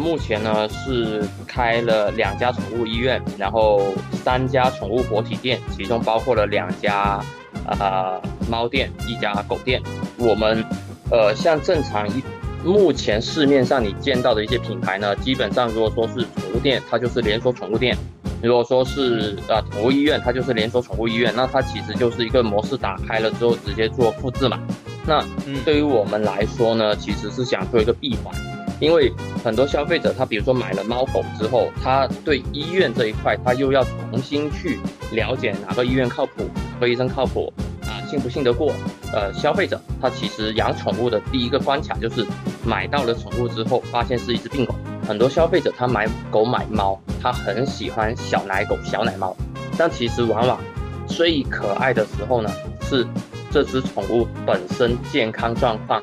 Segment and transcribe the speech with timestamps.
[0.00, 3.82] 目前呢是开了两家宠物医院，然后
[4.24, 7.20] 三家宠物活体店，其中包括了两家
[7.66, 9.82] 呃猫店，一家狗店。
[10.16, 10.64] 我们
[11.10, 12.22] 呃像正常一
[12.64, 17.94] 目前市面上你见到的一些品牌呢，基本上如果说是宠物店，它就是连锁宠物店；
[18.42, 21.32] 如果说是呃宠物医院，它就是连锁宠物医院。
[21.36, 24.58] 那它其实就是一个模式打开了之后直接做复制嘛。
[25.06, 25.22] 那
[25.64, 28.34] 对于我们来说呢，其实是想做一个闭环。
[28.80, 29.12] 因为
[29.44, 34.78] 很多消费者，他比如说买了猫狗之后，他对医院这一块，他又要重新去
[35.12, 37.52] 了解哪个医院靠谱，哪个医生靠谱
[37.82, 38.72] 啊，信不信得过？
[39.12, 42.24] 呃，消费者他其实养宠物的第一个关卡就是
[42.64, 44.74] 买到了宠物之后，发现是一只病狗。
[45.06, 49.36] 很多消费者他买狗买猫，他很喜欢小奶狗、小奶猫，
[49.76, 50.58] 但其实往往
[51.06, 52.50] 最可爱的时候呢，
[52.82, 53.06] 是
[53.50, 56.02] 这只宠物本身健康状况。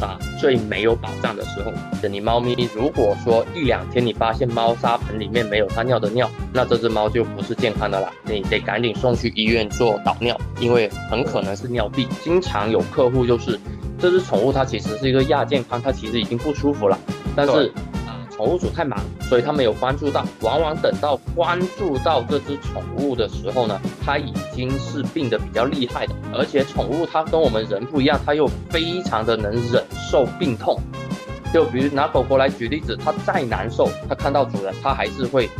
[0.00, 1.72] 啊，最没有保障的时候，
[2.08, 12.06] 你猫咪如果说一两天你发现猫砂盆里面没有它尿的尿，那这只猫就不是健康的了，你得赶紧送去医院做导尿，因为很可能是尿闭。
[12.22, 13.58] 经常有客户就是，
[13.98, 16.98] 这只宠物它其实是一个亚健康，它其实已经不舒服了，
[17.34, 17.72] 但是。
[18.38, 18.96] 宠物主太忙，
[19.28, 20.24] 所以他没有关注到。
[20.42, 26.14] 往往等到关注到这只宠物的时候呢，它已经是病得比较厉害的。
[26.32, 30.80] 而且宠物它跟我们人不一样，它又非常的能忍受病痛。
[31.52, 35.50] 就比如拿狗狗来举例子，它再难受，它看到主人，它还是会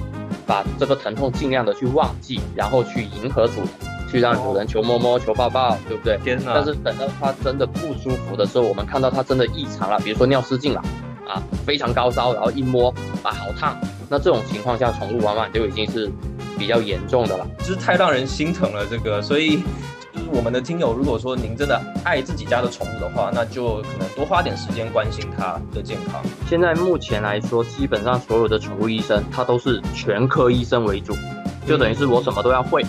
[0.46, 3.68] 把这个疼痛尽量的去忘记，然后去迎合主人，
[4.08, 6.16] 去让主人求摸摸、求抱抱，对不对？
[6.46, 10.80] 但是等到它真的不舒服的时候，我们看到它真的异常了，比如说尿失禁了。
[11.28, 12.88] 啊，非常高烧，然后一摸
[13.22, 13.76] 啊，好烫。
[14.08, 16.10] 那这种情况下，宠物往往就已经是
[16.58, 18.86] 比较严重的了，就是太让人心疼了。
[18.86, 19.58] 这个，所以
[20.14, 26.22] 就是我们的听友，如果说您真的爱自己家的宠物的话，那就可能多花点时间关心它的健康。
[26.48, 31.14] 现在目前来说，基本上所有的宠物医生，他都是全科医生为主，
[31.66, 32.82] 就等于是我什么都要会。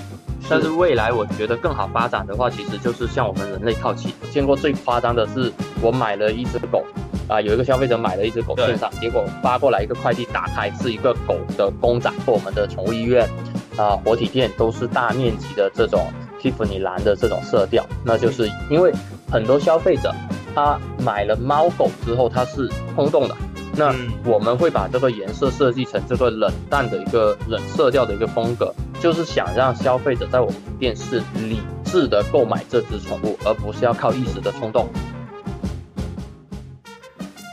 [0.49, 4.15] 但是未来我觉得更好发展的话，其实就是向我们人类靠齐。
[4.31, 6.83] 见过最夸张的是，我买了一只狗。
[7.29, 12.11] 啊，有一个消费者买了一只狗线上，结果发过来一个快递，打开是一个狗的公仔。
[12.25, 13.29] 我们的宠物医院
[13.77, 18.91] 啊，活体店都是大面积的这种蒂芙尼蓝的这种色调，那就是因为
[19.31, 20.11] 很多消费者
[20.55, 23.37] 他买了猫狗之后，他是冲动的。
[23.77, 34.89] 那我们会把这个颜色设计成这个冷淡的一个冷色调的一个风格，就是想让消费者在我们店是理智的购买这只宠物，而不是要靠一时的冲动。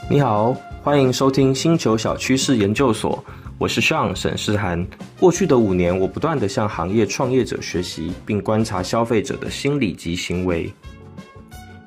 [0.08, 3.22] 你好，欢迎收听星球小趋势研究所，
[3.58, 4.86] 我是 Sean 沈诗涵。
[5.18, 10.72] 过去的五年，我不断地向行业创业者学习，并观察消费者的心理及行为。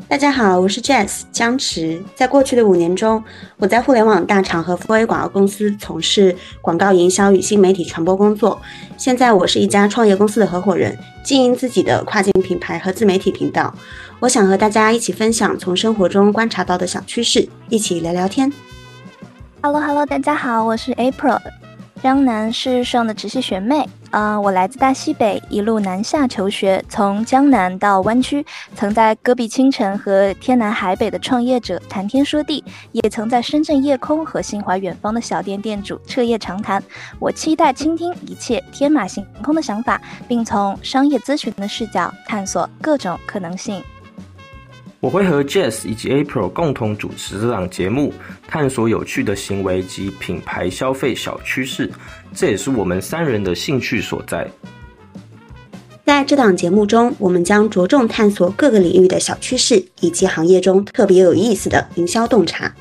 [0.09, 2.02] 大家好，我是 Jess 江池。
[2.16, 3.24] 在过去的五年中，
[3.58, 8.59] 我在互联网大厂和 4A 广告公司从事广告营销与新媒体传播工作。
[8.98, 13.72] 现在，我是一家创业公司的合伙人，经营自己的跨境品牌和自媒体频道。
[14.19, 18.52] 我想和大家一起分享从生活中观察到的小趋势，一起聊聊天。
[19.62, 21.40] Hello Hello，大家好，我是 April，
[22.02, 23.88] 江南是上的直系学妹。
[24.12, 28.44] 啊，我来自大西北，一路南下求学，从江南到湾区，
[28.74, 36.82] 曾在戈壁清晨和天南海北的创业者谈天说地，也曾在深圳夜空和心怀远方的小店店主彻夜长谈。
[37.20, 43.80] 我期待倾听一切天马行空的想法，并从商业咨询的视角探索各种可能性。
[45.02, 48.14] 我会和 Jess 以及 April 共同主持这档节目，
[48.48, 51.90] 探索有趣的行为及品牌消费小趋势，
[52.34, 54.46] 这也是我们三人的兴趣所在。
[56.04, 62.74] 在这档节目中，我们将着重探索各个领域的小趋势，以及行业中特别有意思的营销洞察。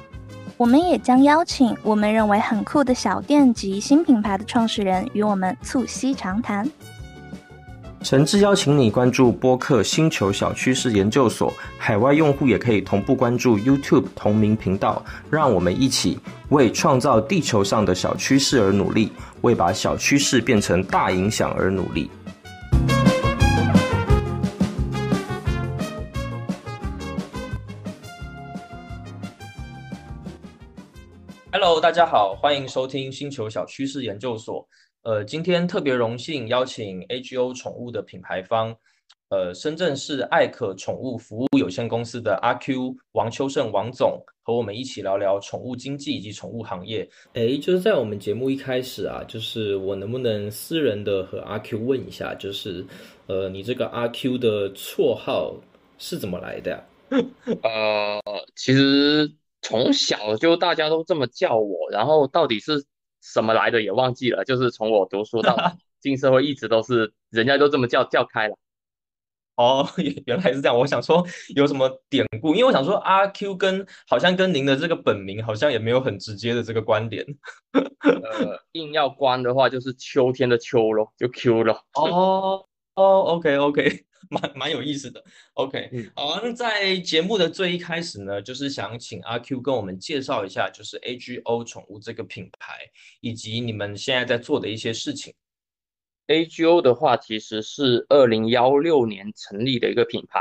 [0.56, 6.69] 我们也将邀请我们认为很酷的小店及新品牌的创始人，与我们促膝长谈。
[8.00, 15.05] 诚挚邀请你关注播客星球小趋势研究所，海外用户也可以同步关注 YouTube 同名频道。
[15.29, 16.19] 让我们一起
[16.50, 19.11] 为创造地球上的小趋势而努力，
[19.41, 22.09] 为把小趋势变成大影响而努力。
[31.50, 34.67] Hello，大家好，欢迎收听星球小趋势研究所。
[35.03, 38.77] 呃，今天特别荣幸邀请 AGO 宠物的品牌方，
[39.29, 47.09] 呃，深圳市爱可宠物服务有限公司的阿 Q 王秋胜王总和我们一起聊聊宠物经济以及宠物行业。
[47.35, 52.85] 哎，就是在我们节目一开始啊，就是我能不能私人的和阿 Q 问一下，就是
[53.29, 55.55] 呃，你这个阿 Q 的绰号
[55.97, 56.85] 是怎么来的呀？
[57.62, 58.21] 呃，
[58.56, 62.85] 其实从小就大家都这么叫我，然后到底是
[63.20, 64.44] 什么来的也忘记了。
[64.44, 65.56] 就是从我读书到
[66.00, 68.56] 进社会，一直都是人家都这么叫叫开了。
[69.56, 69.85] 哦，
[70.26, 70.79] 原来是这样。
[70.79, 71.26] 我想说
[71.56, 77.26] 有什么典故，因为我想说阿 Q 跟好像跟您的这个本名好像也没有很直接的这个关联。
[77.73, 81.85] 呃，硬要关的话，就是秋天的秋咯，就 Q 咯。
[81.94, 82.64] 哦
[82.94, 85.23] 哦，OK OK，蛮蛮有意思的。
[85.55, 92.79] OK，好，那在节目的最一开始呢，就是想请阿 Q 跟我们介绍一下，就是 AGO 宠物这个品牌，
[93.20, 95.35] 以及你们现在在做的一些事情。
[96.26, 100.41] AGO 的话，其实是二零幺六年成立的一个品牌。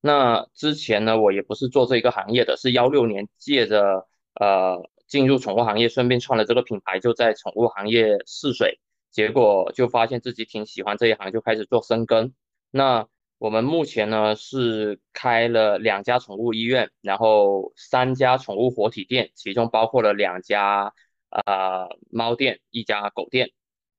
[0.00, 4.06] 那之前呢，我也不是做这一个行业的，是幺六年借着
[4.40, 8.78] 呃进入宠物行业，顺便创了这个品牌，就在宠物行业试水，
[9.10, 12.32] 结果就发现自己挺喜欢这一行，就开始做深耕。
[12.70, 20.92] 那我们目前呢是开了两家宠物医院，然后三家宠物活体店，其中包括了两家
[21.30, 23.50] 呃猫店，一家狗店。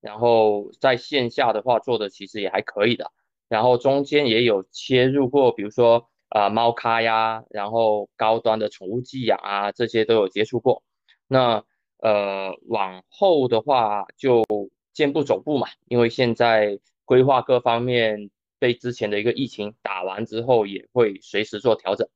[0.02, 3.12] 然后在线下的话做的其实也还可以的，
[3.50, 10.84] 然后中间也有切入过，比如说啊猫咖呀，然后高端的宠物寄养啊，这些都有接触过。
[11.28, 11.64] 那
[11.98, 14.46] 呃往后的话就
[14.94, 22.08] 见步走步嘛，因为现在规划各方面被之前的一个疫情打完之后，也会随时做调整。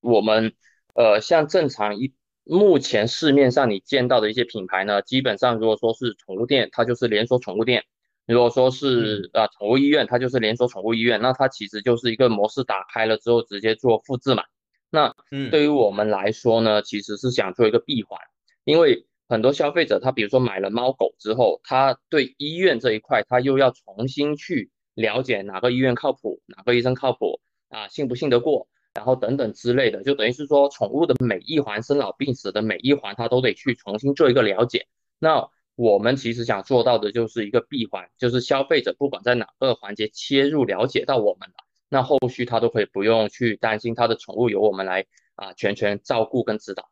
[0.00, 0.52] 我们
[0.94, 2.12] 呃像正常一。
[2.48, 7.80] 目前市面上你见到的一些品牌呢，基本上如果说是宠物店，它就是连锁宠物店；
[8.24, 11.20] 如果说是啊宠物医院，它就是连锁宠物医院。
[11.20, 14.44] 那它其实就是一个模式打开了之后直接做复制嘛。
[14.90, 15.12] 那
[15.50, 18.16] 对于我们来说呢，其实是想做一个闭环，
[18.62, 28.66] 因为很多消费者他比如说买了猫狗之后，他对医院这一块他又要重新去了解哪个医院靠谱，哪个医生靠谱啊，信不信得过。
[28.94, 34.86] 然后等等之类的，就等于是说，宠物的每一环生老病死的每一环，它都得去重新做一个了解。
[35.18, 41.56] 那我们其实想做到的就是一个闭环，就是消费者不管在哪个环节切入了解到我们了，
[41.90, 45.04] 那后续他都可以不用去担心他的宠物由我们来
[45.34, 46.88] 啊全权照顾跟指导。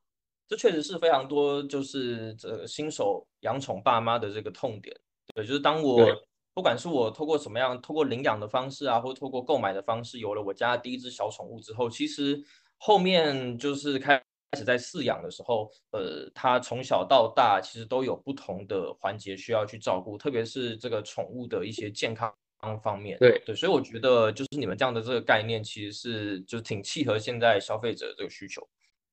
[0.46, 4.94] 这确实是非常多就是这新手养宠爸妈的这个痛点。
[5.34, 6.06] 对，就是当我。
[6.54, 12.40] 不管是我透过什么样，透过领养的方式啊，或透过购买的方式，有了我家第一只小宠物之后，其实
[12.78, 14.22] 后面就是开
[14.56, 22.32] 始在饲养的时候，呃，它从小到大其实都有不同的环节需要去照顾，特别是这个宠物的一些健康
[22.80, 23.18] 方面。
[23.18, 28.64] 对对，所以我觉得就是你们这样的这个概念，其实是就挺契合现在消费者这个需求。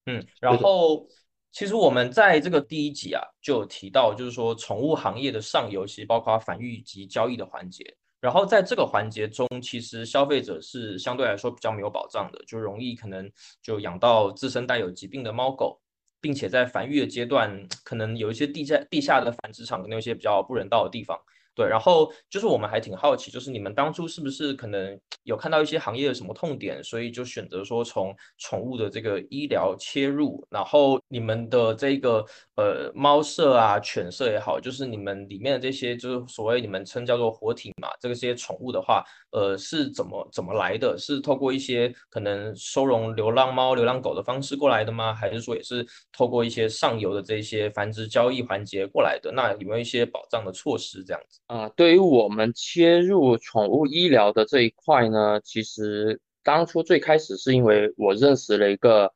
[0.05, 1.07] 嗯，然后。
[1.51, 7.85] 其实我们在这个第一集啊，就有提到，就是说宠物行业的上游，其实包括繁育及交易的环节。
[8.21, 13.29] 然后在这个环节中，其实消费者是相对来说比较没有保障的，就容易可能
[13.61, 15.81] 就养到自身带有疾病的猫狗，
[16.21, 21.19] 并且在繁育的阶段，可能有一些地下地下的繁殖场，可能有些比较不人道的地方。
[21.53, 32.25] 对，然后就是我们还挺好奇，就是你们当初是不是可能有看到一些行业的什么痛点，所以就选择说从宠物的这个医疗切入，然后你们的这个
[32.55, 40.97] 呃猫舍啊、犬舍也好，就是你们里面的这些就是所谓你们称叫做活体嘛，这个些宠物的话，呃是怎么怎么来的？
[40.97, 45.13] 是透过一些可能收容流浪猫、流浪狗的方式过来的吗？
[45.13, 49.31] 还是说也是透过一些上游的这些繁殖交易环节过来的？
[49.33, 51.39] 那有没有一些保障的措施这样子？
[51.51, 59.11] 啊，对于我们切入宠物医疗的这一块呢，其实当初最开始是因为我认识了一个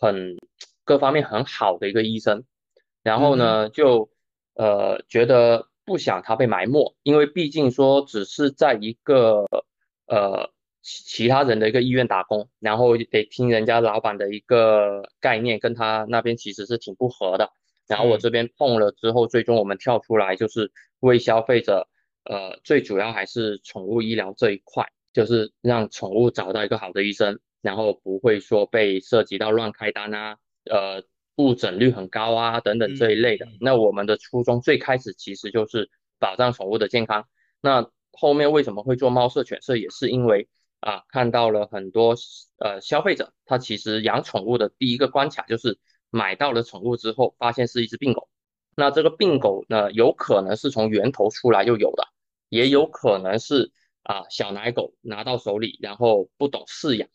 [0.00, 0.36] 很
[0.84, 2.42] 各方面很好的一个医生，
[3.04, 4.10] 然后呢就
[4.54, 9.46] 呃觉得不想他被埋没，因为毕竟说只是在一个
[10.08, 10.50] 呃
[10.82, 17.52] 其其他人的一个医院打工，然后得听人家老板的一个概念，跟他那边其实是挺不合的。
[17.88, 21.88] 然后我这边碰了之后，最终我们跳出来就是为消费者，
[22.24, 30.36] 呃，最主要还是宠物医疗这一块，就是让宠物找到一个好的医生，然后不会说被涉及到乱开单啊，
[30.70, 31.02] 呃，
[31.36, 33.46] 误诊率很高啊等等这一类的。
[33.58, 37.26] 那我们的初衷最开始其实就是保障宠物的健康。
[37.62, 40.46] 那后面为什么会做猫舍犬舍，也是因为
[40.80, 42.14] 啊看到了很多
[42.58, 45.78] 呃消费者，他其实养宠物的第一个关卡就是。
[46.10, 48.28] 买到了宠物之后，发现是一只病狗，
[48.74, 52.04] 那这个病狗呢，有可能是从源头出来就有的，
[52.48, 53.72] 也有可能是
[54.02, 57.08] 啊小奶狗拿到手里，然后不懂饲养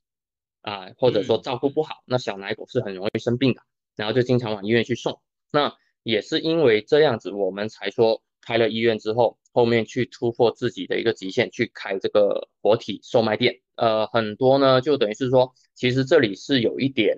[0.61, 3.61] 啊，或者说照顾不好，那小奶狗是很容易生病的，
[3.95, 5.21] 然后就经常往医院去送。
[5.51, 13.61] 那也是因为这样子，我们才说开了医院之后，后面去突破自己的一个极限，去开这个活体售卖店。
[13.75, 17.17] 呃，很多呢，就等于是说，其实这里是有一点。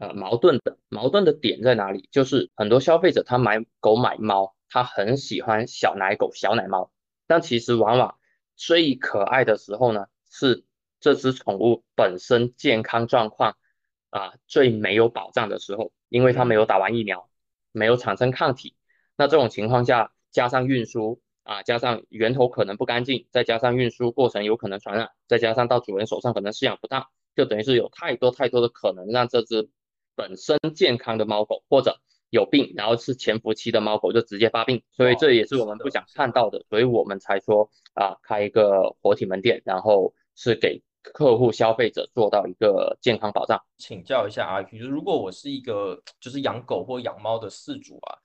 [0.00, 2.08] 呃矛盾的，矛盾的点在哪里？
[2.10, 6.90] 就是很多消费者他买狗买猫，他很喜欢小奶狗、小奶猫，
[7.26, 8.16] 但其实往往
[8.56, 10.64] 最可爱的时候呢，是
[11.00, 13.56] 这只宠物本身健康状况
[14.10, 17.28] 啊最没有保障的时候，因为它没有打完疫苗，
[17.72, 18.76] 没有产生抗体，
[19.16, 21.20] 那这种情况下加上运输。
[21.48, 29.70] 啊，加上源头可能不干净，再加上运输过程有可能传染，再加上到主人手上可能饲养不当，就等于是有太多太多的可能让这只
[30.18, 31.96] 本身健康的猫狗或者
[32.30, 43.62] 有病，然后是潜伏期的猫狗就直接发病，所以这也是我们不想看到的，所以我们才说啊，开一个活体门店，然后是给客户消费者做到一个健康保障。
[43.76, 48.18] 请教一下阿 Q，就是如果我是一个就是养狗或养猫的饲主啊。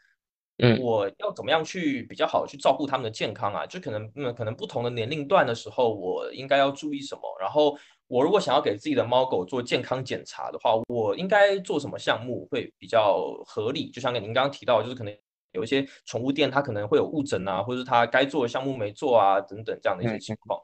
[0.57, 3.65] 嗯，我要怎么样去比较好去照顾他们的健康啊？
[3.65, 7.21] 就可能，嗯，可能不同的年龄段的时候，我应该要注意什么？
[7.39, 7.75] 然后，
[8.07, 13.89] 我如果想要给自己的猫狗做健康检查的话，我应该做什么项目会比较合理？
[13.89, 15.17] 就像您刚刚提到，就是可能
[15.53, 20.61] 有一些宠物店，它可能会有误诊啊，或者是它该做的项目没做啊，等等这样的一些情况。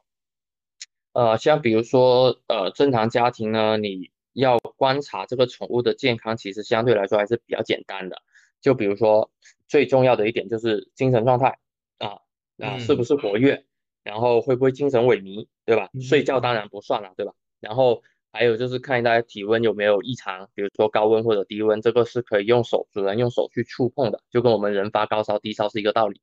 [1.12, 8.22] 呃，像比如说，呃，正常家庭呢，你要观察这个宠物的健康，其实相对来说还是比较简单的。
[8.60, 9.28] 就比如说，
[9.70, 11.58] 最重要的一点就是精神状态
[11.98, 12.18] 啊
[12.58, 13.64] 啊，是不是活跃，
[14.02, 15.88] 然后会不会精神萎靡，对吧？
[16.02, 17.32] 睡觉当然不算了，对吧？
[17.60, 26.20] 然后还有就是看大家体温有没有异常，比如说高温或者低温，这个是可以用手主人用手去触碰的，就跟我们人发高烧低烧是一个道理。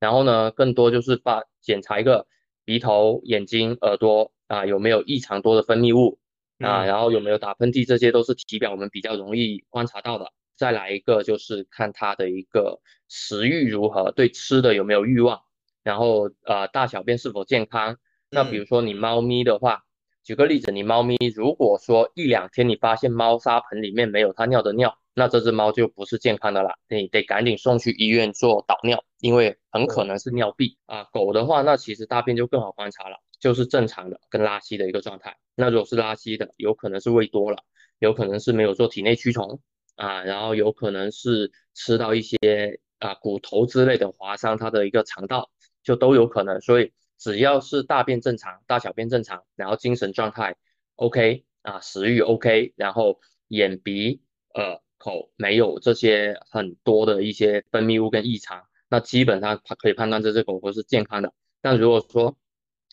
[0.00, 2.26] 然后呢，更多就是把检查一个
[2.64, 6.18] 鼻头、眼睛、耳朵啊有没有异常多的分泌物
[6.58, 10.32] 啊，然后有没有打喷嚏，这些都是体表我们比较容易观察到的。
[10.56, 15.42] 再来一个就是看它的一个食欲如何，对吃的有没有欲望，
[15.82, 17.98] 然后呃大小便是否健康。
[18.30, 19.84] 那比如说你猫咪的话，
[20.24, 31.04] 举个例子，你猫咪如果说一两天你发现猫砂盆里面没有它尿的尿，那这只猫就不是健康的了，你得赶紧送去医院做导尿，因为很可能是尿闭啊。
[31.12, 35.36] 狗的话，那其实大便就更好观察了，就是正常的跟拉稀的一个状态。
[35.54, 37.58] 那如果是拉稀的，有可能是喂多了，
[38.00, 39.60] 有可能是没有做体内驱虫。
[39.96, 45.50] 啊，然后有可能是吃到一些啊骨头之类的划伤它的一个肠道，
[45.82, 46.60] 就都有可能。
[46.60, 50.56] 所以只要是大便正常、大小便正常，然后精神状态
[50.94, 54.22] OK 啊，食欲 OK，然后眼鼻
[54.54, 61.32] 耳口没有这些很多的一些分泌物跟异常，那基本上它可以判断这只狗狗是健康的。
[61.60, 62.36] 但如果说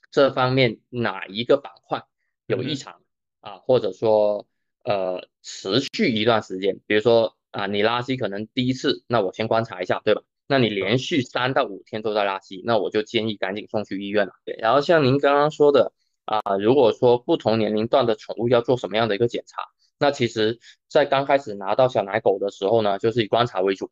[0.10, 2.04] 这方面哪一个板块
[2.46, 3.02] 有异常
[3.42, 4.48] 啊，或者说
[4.84, 10.22] 呃，持续一段时间，比如说啊，你拉稀可能第一次，那我先观察一下，对吧？
[10.48, 14.34] 那你连续三到五天都在拉稀，那我就建议赶紧送去医院了。
[14.46, 15.94] 对，然后像您刚刚说的
[16.26, 19.62] 啊，如果说不同年龄段的宠物要做什么样的一个检查，
[19.98, 20.60] 那其实，
[20.90, 23.90] 在刚开始拿到小奶狗的时候呢，就是以观察为主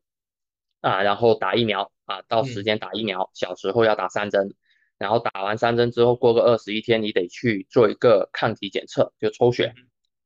[0.82, 4.54] 啊，然后打疫苗啊，到时间打疫苗，小时候要打三针，
[4.98, 9.72] 然后打完三针之后，过个二十一天，你得去做一个抗体检测，就抽血。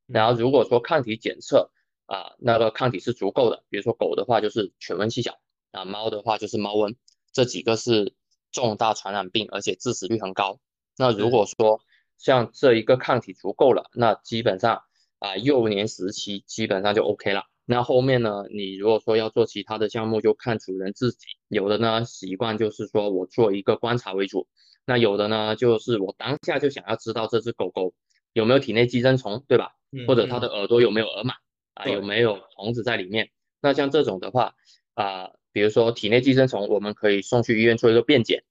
[0.07, 1.71] 然后如果说抗体检测
[2.07, 5.39] 啊，那个抗体是足够的，比如说狗的话就是犬瘟细小
[5.73, 6.95] 啊，猫的话就是猫瘟，
[7.33, 8.15] 这几个是
[8.53, 10.61] 重大传染病，而且致死率很高。
[10.97, 11.81] 那如果说
[12.17, 14.83] 像这一个抗体足够了，那基本上
[15.19, 17.45] 啊幼年时期基本上就 OK 了。
[17.65, 21.27] 那后面呢，你如果说要做其他的项目，就看主人自己。
[21.49, 24.47] 有的呢习惯就是说我做一个观察为主，
[24.85, 27.93] 那有的呢就是我当下就想要知道这只狗狗
[28.33, 29.73] 有没有体内寄生虫，对吧？
[30.07, 31.33] 或者它的耳朵有没有耳螨
[31.75, 31.87] 啊？
[31.87, 33.31] 有没有虫子在里面？
[33.61, 34.55] 那像这种的话
[34.95, 38.45] 啊，比如说体内寄生虫，我们可以送去医院做一个便检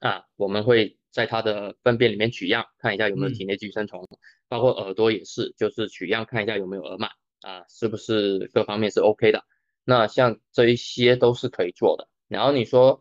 [0.00, 0.24] 啊。
[0.36, 4.06] 我们会在它的粪便里面取样，看一下有没有体内寄生虫。
[4.48, 7.08] 包括耳朵也是，就是取样看一下有没有耳螨
[7.40, 9.44] 啊，是不是各方面是 OK 的？
[9.84, 12.08] 那像这一些都是可以做的。
[12.28, 13.00] 然后你说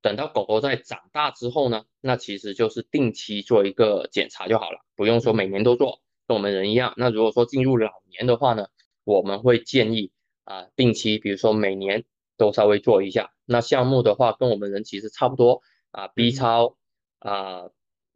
[0.00, 6.00] 等到狗狗在长大之后呢，那其实就是定期做一个检查就好了，不用说每年都做。
[6.26, 8.66] 跟我们人一样，那如果说进入老年的话呢，
[9.04, 10.12] 我们会建议
[10.44, 12.04] 啊定期，比如说每年
[12.36, 13.32] 都稍微做一下。
[13.44, 16.76] 那项目的话跟我们人其实差不多啊，B 超
[17.18, 17.70] 啊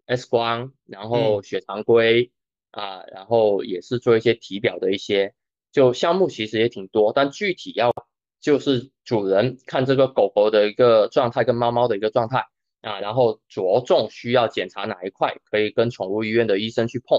[0.06, 2.30] ，X 光，然后血常规
[2.70, 5.34] 啊，然后也是做一些体表的一些，
[5.72, 7.92] 就项目其实也挺多，但具体要
[8.40, 12.46] 就是主人看这个狗狗的一个状态跟猫猫的一个状态
[12.82, 17.18] 啊，然后着重需要检查哪一块，可以跟宠物医院的医生去碰。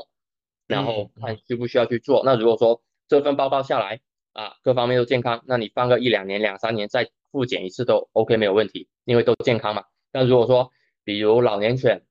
[0.67, 2.23] 然后看需不需要去做。
[2.25, 4.01] 那如果说这份报告下来
[4.33, 9.85] 啊，各方面都健康，那你放个一两年、两三年再复检一次都 OK 没有问题，因为都健康嘛。
[10.11, 10.71] 但如果说
[11.03, 12.05] 比如老年犬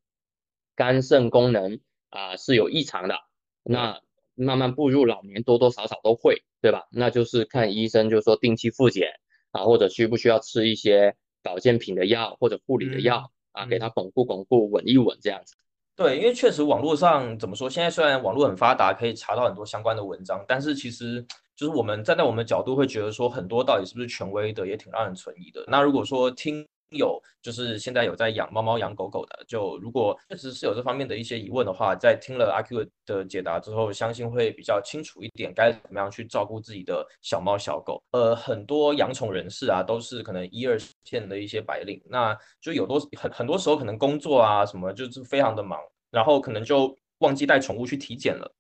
[0.74, 3.20] 肝肾功能啊是有异常的，
[3.62, 4.00] 那
[4.34, 6.86] 慢慢步入老年，多多少少都会，对吧？
[6.90, 9.20] 那就是看医生，就是说定期复检
[9.50, 15.56] 啊，或者需不需要吃一些保健品的药或者护理的药啊，给它巩固巩固、稳一稳这样子。
[15.96, 21.24] 对，因为确实网络上怎么说，现在虽然网络很发达，可以查到很多相关的文章，但是其实
[21.56, 25.64] 就是我们站在我们的角度会觉得说，很多到底是不是权威的，也挺让人存疑的。
[25.66, 26.66] 那如果说听。
[26.90, 38.02] 有，就是现在有在养猫猫、养狗狗的，就如果确实是有这方面的一些疑问的话，在听了阿 Q 的解答之后，相信会比较清楚一点，该怎么样去照顾自己的小猫小狗。
[38.12, 48.52] 呃，很多养宠人士啊，都是可能一二线的一些白领，那就有多很很多时候可能工作啊什么就是非常的忙，然后可能就忘记带宠物去体检了。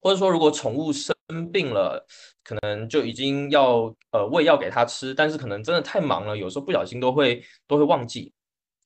[0.00, 2.04] 或者说，如果宠物生生病了，
[2.44, 8.32] 可能就已经要呃喂药给他吃，但是可能真的太忙了，有时候不小心都会都会忘记。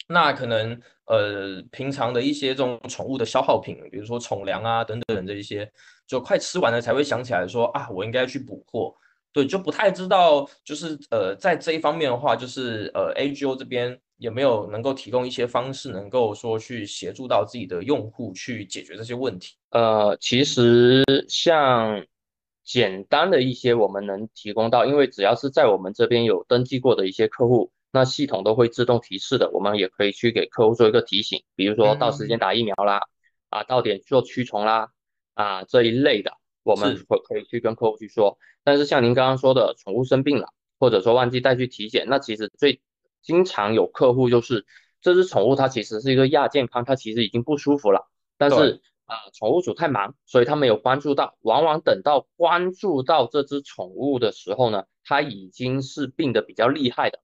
[0.08, 5.70] 那可能呃平常的一些这种宠物的消耗品，比如说宠粮啊等等这一些，
[6.06, 8.94] 就快吃完了才会想起来说啊，我应该去补货。
[9.32, 13.98] 对，就不太知道，就是呃在这一方面的话，就是呃 AGO 这边。
[14.18, 19.56] 有没有能够提供一些方式，能够说去协助到自己的用户去解决这些问题？
[19.72, 22.02] 呃，其实像
[22.66, 29.48] 简单的一些我们能提供到，因为只要是在我们这边有登记过的一些客户，那系统都会自动提示的。
[29.52, 33.02] 我们也可以去给客户做一个提醒，比如说到时间打疫苗啦，
[33.50, 34.88] 啊，到点做驱虫啦，
[35.34, 36.32] 啊这一类的，
[36.64, 38.36] 我们会可以去跟客户去说。
[38.64, 40.48] 但是像您刚刚说的，宠物生病了，
[40.80, 42.80] 或者说忘记带去体检，那其实最
[43.22, 44.66] 经常有客户就是
[45.00, 57.20] 这只宠物它其实是一个亚健康，它其实已经不舒服了，但是啊宠物主太忙，所以他没有关注到，往往等到关注到这只宠物的时候呢，它已经是病得比较厉害的，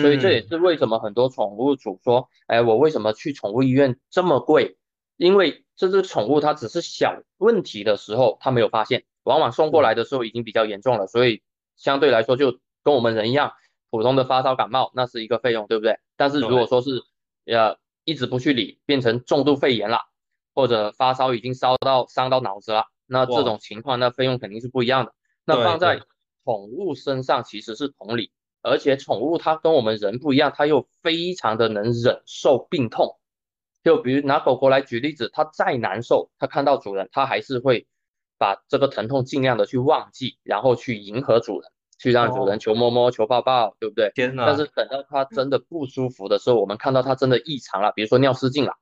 [0.00, 4.78] 所以这也是为什么很多宠物主说，哎我为什么去宠物医院这么贵？
[5.16, 11.42] 因为这只宠物它只是小问题的时候它没有发现，往往送过来的时候已经比较严重了，所以
[11.76, 13.52] 相对来说就跟我们人一样。
[13.90, 16.00] 普通的发烧感冒那是一个费用，对不对？
[16.16, 17.04] 但是如果说是
[17.46, 20.00] 呃一直不去理，变成重度肺炎了，
[20.54, 25.12] 或者发烧已经烧到伤到脑子了，那这种情况那费用肯定是不一样的。
[25.44, 26.00] 那放在
[26.44, 28.30] 宠物身上其实是同理，
[28.62, 33.18] 而且宠物它跟我们人不一样，它又非常的能忍受病痛。
[33.82, 37.86] 就比如拿狗狗来举例子，它再难受，它看到主人，它还是会
[38.38, 41.70] 把这个疼痛尽量的去忘记，然后去迎合主人。
[41.96, 44.10] 去让主人求摸摸、求抱抱，对不对？
[44.16, 44.46] 天哪！
[44.46, 48.76] 但是等到它真的不舒服的时候，我们看到它真的异常了，比如说尿失禁了啊，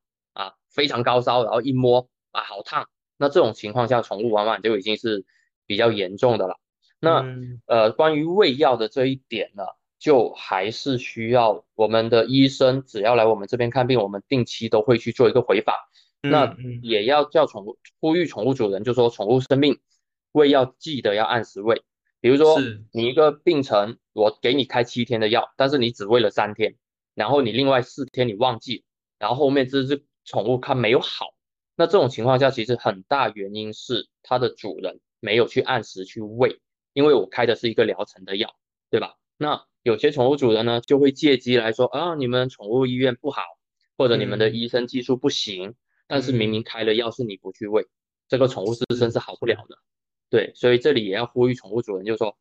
[0.72, 2.88] 非常高烧，然后一摸啊，好烫。
[3.16, 5.24] 那这种情况下，宠物往往就已经是
[5.66, 6.58] 比较严重的了。
[6.98, 7.24] 那
[7.66, 9.64] 呃，关于喂药的这一点呢，
[9.98, 15.74] 就还是需要我们的医生，只要来我们这边看病，我们定期都会去做一个回访。
[16.24, 19.80] 那也要叫宠物呼吁宠物主人，就说宠物生病，
[20.30, 21.82] 喂药记得要按时喂。
[22.20, 22.56] 比如说，
[22.92, 26.76] 你一个病程，我给你开七天的药，但是你只喂了三天，
[27.16, 28.84] 然后你另外四天你忘记，
[29.18, 31.34] 然后后面这只宠物它没有好，
[31.76, 36.60] 那这种情况下，其实很大原因是它的主人没有去按时去喂，
[36.92, 38.54] 因为我开的是一个疗程的药，
[38.90, 39.16] 对吧？
[39.36, 43.42] 那有些宠物主人呢，就会借机来说啊，你们宠物医院不好，
[43.96, 45.74] 或者你们的医生技术不行，
[46.06, 47.86] 但是明明开了药是你不去喂，
[48.28, 49.78] 这个宠物自身是好不了的。
[50.30, 52.38] 对，所以这里也要呼吁宠物主人，就是说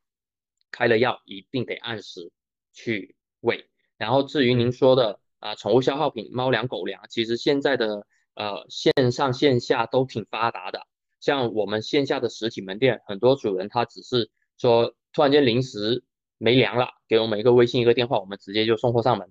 [0.69, 2.31] 开了药一定得按时
[2.71, 3.67] 去喂。
[3.97, 10.87] 然后至于您说的啊，宠物消耗品，猫粮、狗粮，其实现在的呃线上线下都挺发达的。
[11.19, 16.05] 像我们线下的实体门店，很多主人他只是说突然间临时
[16.37, 19.29] 没粮了，给我们一个微信一个电话，我们直接就送货上门。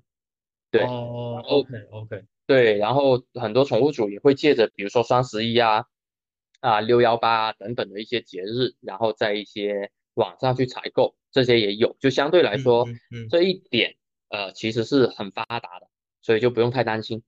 [0.70, 5.86] 对哦，OK OK，对，然后很多宠物主也会借着比如说双十一啊。
[6.60, 12.86] 啊，六幺八等等的一些节日，然后在一些网上去采购，这些也有，就相对来说，
[13.30, 13.96] 这一点
[14.28, 15.88] 呃其实是很发达的，
[16.22, 17.22] 所以就不用太担心。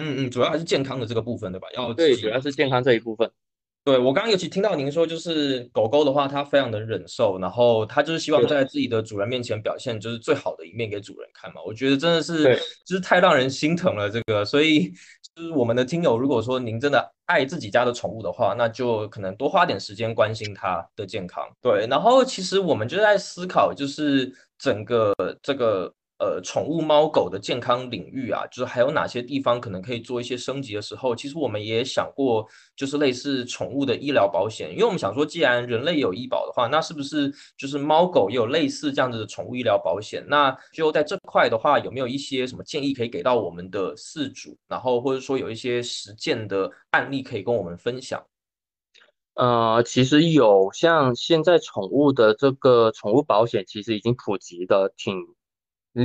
[0.00, 1.66] 嗯嗯，主要还是健康的这个部分，对吧？
[1.74, 3.28] 要对，主要是健康这一部分。
[3.84, 11.60] 对我刚刚尤其听到您说，就是狗狗的话，它非常的忍受，然后它就是希望在自己的主人面前表现就是最好的一面给主人看嘛。
[11.66, 12.44] 我觉得真的是，
[12.84, 14.44] 就是太让人心疼了这个。
[14.44, 14.92] 所以
[15.34, 21.42] 就是我们的听友，如果说您真的爱自己家的宠物的话，那就可能多花点时间关心它的健康。
[21.62, 25.92] 对，然后其实我们就在思考，就是整个这个。
[26.18, 40.24] 呃，宠物猫狗的健康领域啊，就是还有哪些地方可能可以做一些升级的时候，其实我们也想过，就是类似宠物的医疗保险，因为我们想说，既然人类有医保的话，那是不是就是猫狗也有类似这样子的宠物医疗保险？
[40.28, 48.20] 那就在这块的话，有没有一些什么建议可以给到我们的饲主，然后或者说有一些实践的案例可以跟我们分享？
[49.34, 55.14] 呃，其实有像现在宠物的这个宠物保险，其实已经普及的挺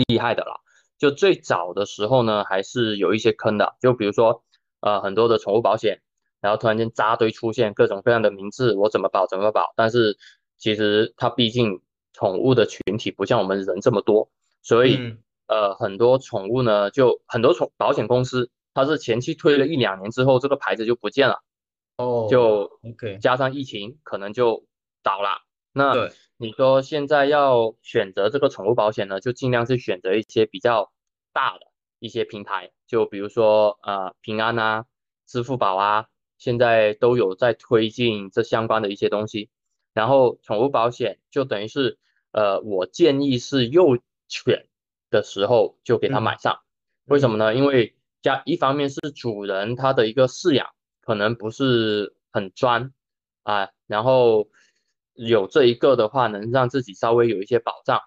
[0.08, 0.62] 厉害的了。
[0.98, 3.76] 就最早的时候呢，还是有一些坑的。
[3.82, 4.44] 就比如说，
[4.80, 6.02] 呃，很多的宠物保险，
[6.40, 9.74] 然后突然间扎堆出现各种各样的名字，我怎么保怎么保。
[9.76, 10.18] 但是
[10.58, 11.82] 其实它毕竟
[12.14, 14.30] 宠物的群体不像我们人这么多，
[14.62, 21.42] 所以呃，很多宠物呢，就很多宠保险公司，它是前期推了一两年之后，这个牌子就不见了。
[21.98, 24.66] 哦，就 OK，加上疫情，可能就
[25.04, 25.42] 倒了。
[25.74, 26.10] 那
[26.44, 30.92] 你说现在要选择这个宠物保险呢，就尽量是选择一些比较
[31.32, 31.68] 大的
[32.00, 34.84] 一些平台，就比如说呃平安啊、
[35.26, 39.50] 支付宝啊，现在都有在推进这相关的一些东西。
[39.94, 41.98] 然后宠物保险就等于是
[42.34, 44.68] 呃，我建议是幼犬
[45.10, 46.60] 的时候就给它买上。
[47.06, 47.56] 为什么呢？
[47.56, 50.68] 因为家一方面是主人他的一个饲养。
[51.06, 52.94] 可能不是很专
[53.44, 54.48] 啊，然后
[55.14, 58.02] 有这一个的话，能让自己稍微有一些保障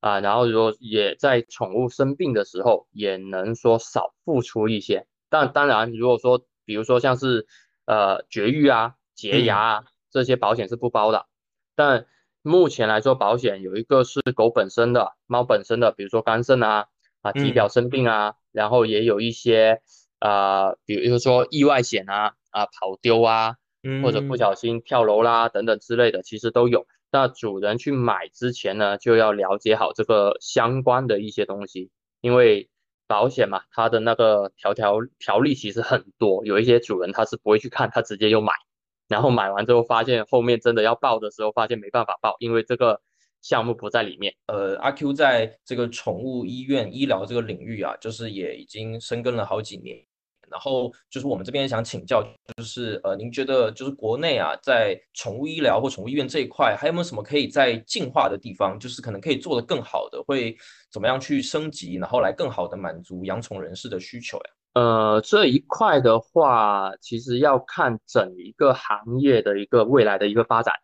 [0.00, 5.06] 啊，然后如果也在宠物生病的时候，也能说少付出一些。
[5.28, 7.46] 但当然，如果说比如说像是
[7.86, 11.26] 呃绝育啊、洁牙啊这些保险是不包的。
[11.74, 12.06] 但
[12.42, 16.86] 目前来说，保险有一个是狗本身的、猫本身的，比如说肝肾啊、
[17.20, 19.80] 啊体表生病啊，然后也有一些
[20.18, 22.34] 啊，比如说意外险啊。
[22.52, 23.56] 啊，跑丢啊，
[24.02, 26.86] 或者不小心跳楼啦，等等之类的，其实都有。
[27.10, 31.90] 那主人去买之前呢，就要了解好这个相关的一些东西，
[32.20, 32.70] 因为
[33.06, 38.52] 保险嘛，它的那个条条条例其实很多，有一些主人他是不会去看，他直接就买，
[39.08, 43.02] 然后买完之后发现后面真的要报的时候，发现没办法报，因为这个
[43.42, 44.34] 项目不在里面。
[44.46, 50.02] 呃，阿 Q 在这个宠物医院医疗这个领域啊，就是也已经深耕了好几年。
[50.52, 52.22] 然后就是我们这边想请教，
[52.56, 58.78] 就是呃，您觉得就是国内啊，在宠物医疗或宠物医院这一块，还有没有什么可以在进化的地方？
[58.78, 60.56] 就是可能可以做得更好的，会
[60.92, 64.44] 怎么样去升级，然后来更好的满足养宠人士的需求呀？
[64.74, 70.74] 呃，这一块的话，其实要看整一个行业的一个未来的一个发展。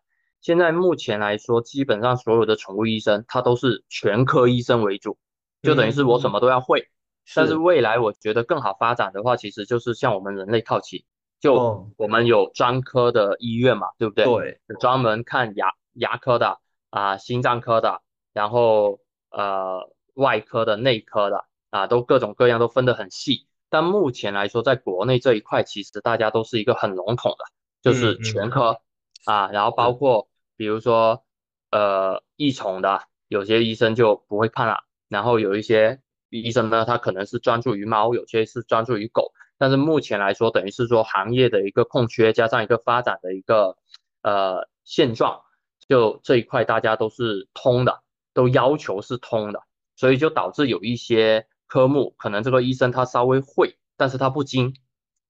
[0.41, 5.17] 现在目前来说，基本上所有的宠物医生，他都是全科医生为主，
[5.63, 6.87] 就等于是我什么都要会。
[7.35, 11.05] 但是未来我觉得更好发展的话，其实就是向我们人类靠齐。
[11.39, 14.25] 就我们有专科的医院嘛，对不对？
[14.67, 18.01] 对，专门看牙牙科的啊，心脏科的，
[18.33, 23.47] 然后呃外科的、内科的啊，都各种各样都分得很细。
[23.69, 27.45] 但目前来说，在国内这一块，其实大家都是一个很笼统的，
[27.81, 28.81] 就是全科
[29.23, 31.23] 啊，然后包括比如说
[31.71, 36.01] 呃异宠的，有些医生就不会看了，然后有一些。
[36.29, 43.77] 医生呢，他可能是专注于猫，有些是专注于狗，但是目前来说，等于是说行业的一个空缺，加上一个发展的一个
[44.21, 45.41] 呃现状，
[45.87, 49.63] 就这一块大家都是通的，都要求是通的，
[49.95, 54.75] 所以就导致有一些科目可能这个医生他稍微会，但是他不精。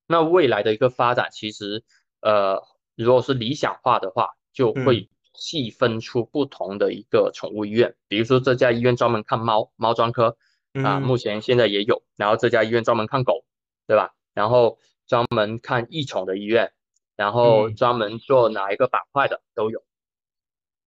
[0.05, 1.83] 那未来的一个发展，其实
[2.21, 2.61] 呃，
[2.95, 10.35] 如果是理想化的话，就会细分出不同的一个宠物医院，比如说这家医院专门看猫，猫专科。
[10.73, 13.43] 啊，目前现在也有，然后这家医院专门看狗，
[13.87, 14.13] 对吧？
[14.33, 14.77] 然后
[15.07, 16.71] 专门看异宠的医院，
[17.15, 19.83] 然后专门做哪一个板块的都有。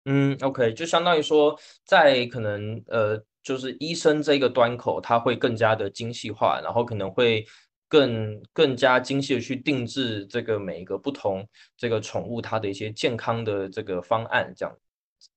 [0.07, 7.47] 嗯，OK，就相当于说，在可能呃，就是医生这个端口，它会更加的精细化，然后可能会
[7.87, 14.75] 更更加精细的去定制这个每一个不同这个宠物它的一些健康的这个方案，这样。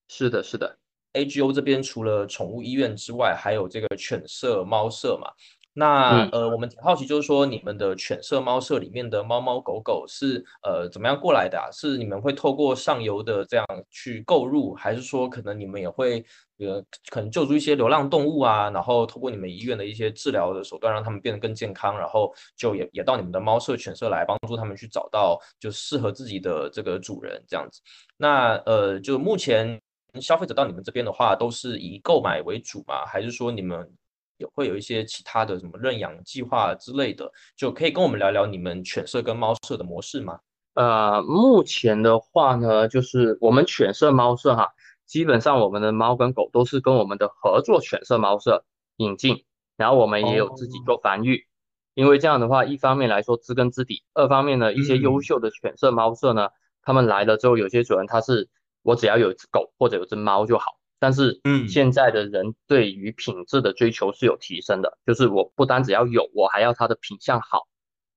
[0.07, 0.77] 是的，是的。
[1.13, 5.29] A G O 这边除了宠物医院之外，还有这个犬舍、猫舍嘛？
[5.75, 11.57] 那呃，我们挺好奇，就是说你们的犬舍、猫舍里面的猫猫狗狗是呃怎么样过来的？
[11.71, 16.23] 是你们会透过上游的这样去购入，还是说可能你们也会
[16.59, 18.69] 呃可能救助一些流浪动物啊？
[18.69, 27.81] 然后透过你们医院的一些治疗的手段，让他们变得更健康，然后就也也到你们的猫舍、犬舍来帮助他们去找到就适合自己的这个主人这样子。
[28.15, 29.81] 那呃，就目前。
[30.21, 33.03] 消费者到你们这边的话，都是以购买为主吗？
[33.05, 33.91] 还是说你们
[34.37, 37.31] 有会有一些其他的什么认养计划之类的？
[37.57, 40.39] 就可以跟我们聊聊你们犬舍跟猫舍的模式吗？
[40.75, 44.69] 呃，目前的话呢，就是我们犬舍、猫舍哈，
[45.07, 48.63] 基本上我们的猫跟狗都是跟我们的合作犬舍、猫舍
[48.97, 49.43] 引进，
[49.77, 51.47] 然后我们也有自己做繁育，
[51.95, 56.49] 因为这样的话，一方面来说知根知底，二方面呢，一些优秀的犬舍、猫舍呢，
[56.83, 58.47] 他们来了之后，有些主人他是。
[58.83, 67.67] 我只要有一只狗或者有只猫就好，但是，嗯，现在的人对于品质的追求是有提升的，就是我不单只要有，我还要它的品相好，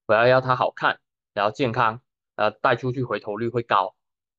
[0.07, 0.99] 我要要它好看，
[1.33, 2.01] 然后健康，
[2.37, 3.95] 呃，带出去回头率会高，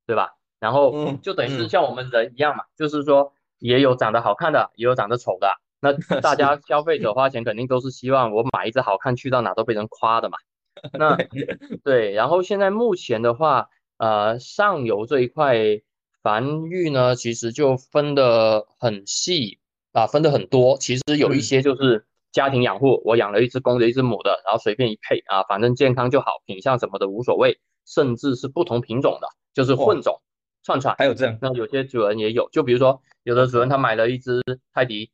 [0.06, 0.36] 对吧？
[0.60, 5.50] 然后就等于是像我们人一样嘛，就是说也有长得好看的，也有长得丑的。
[5.80, 10.38] 那 大家消费者花钱肯定都是希望我买一只好看，去到哪都被人夸的嘛。
[10.94, 11.16] 那
[11.84, 15.56] 对，然后现在目前的话，呃，上游这一块
[16.28, 19.60] 繁育呢，其实就分得很细
[19.94, 20.78] 啊，分得很多。
[20.78, 30.20] 其实有一些就是家庭养护，我养了一只公的，一只母的，然后随便一配啊，反正健康就好，品相什么的无所谓，甚至是不同品种的，就是混种
[30.64, 30.94] 串串。
[30.98, 34.42] 还有这样，那有些主人也有，就比如说有的主人他买了一只
[34.74, 35.10] 泰迪。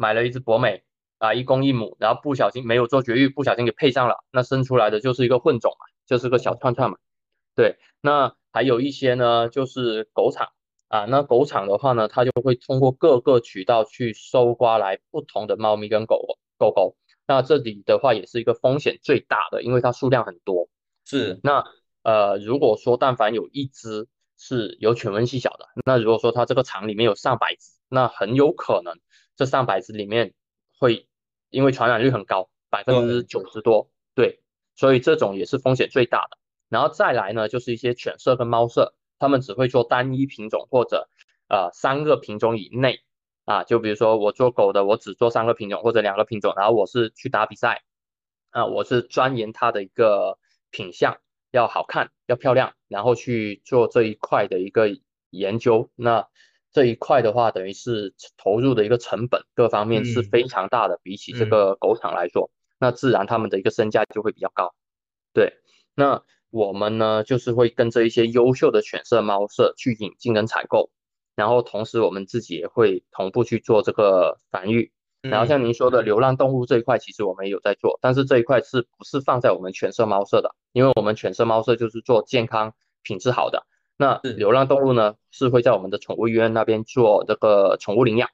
[0.00, 0.84] 买了一只博美
[1.18, 6.98] 啊，一公一母，然后不小心没有做绝育，不小心给配上了，那生出来的就是一个混种嘛，就是个小串串嘛。
[7.56, 10.50] 对，那还有一些呢，就是狗场
[10.88, 16.96] 啊，那狗场的话呢，它就会通过各个渠道去收刮来不同的猫咪跟狗狗狗。
[17.26, 20.68] 那这里的话也是一个风险最大的，因为它数量很多。
[21.04, 21.64] 是，那
[22.02, 28.98] 呃，如果说但凡有一只是有犬瘟细小的，那如果说它这个场里面有上百只，那很有可能。
[29.36, 30.34] 这上百只里面
[30.78, 31.06] 会
[31.50, 34.40] 因为传染率很高，百分之九十多，对，
[34.74, 36.38] 所以这种也是风险最大的。
[36.68, 41.08] 然后再来呢，就是一些犬舍跟猫舍，他们只会做单一品种或者
[41.48, 43.00] 呃三个品种以内。
[43.44, 47.82] 啊，就比如说我做狗的，我只做三个品种或者两个品种，然后我是去打比赛。
[48.50, 50.38] 啊，我是钻研它的一个
[50.70, 51.18] 品相
[51.50, 54.88] 要好看要漂亮，然后去做这一块的一个
[55.30, 56.26] 研究，那。
[56.70, 64.74] 这一块的话，等于是投入的一个成本，各方面是非常大的，比起这个狗场来说，那自然他们的一个身价就会比较高。
[65.32, 65.54] 对，
[65.94, 70.90] 那我们呢，就是会跟着一些优秀的犬舍、猫舍去引进跟采购，
[71.36, 74.92] 然后同时我们自己也会同步去做这个繁育。
[75.20, 80.54] 然后像您说的流浪动物这一块，其实我们也有在做，但是这一块是不是放在我们犬舍、猫舍的？
[80.72, 83.66] 因为我们犬舍、猫舍就是做健康、品质好的。
[83.96, 88.30] 那流浪动物呢，是会在我们的宠物医院那边做这个宠物领养，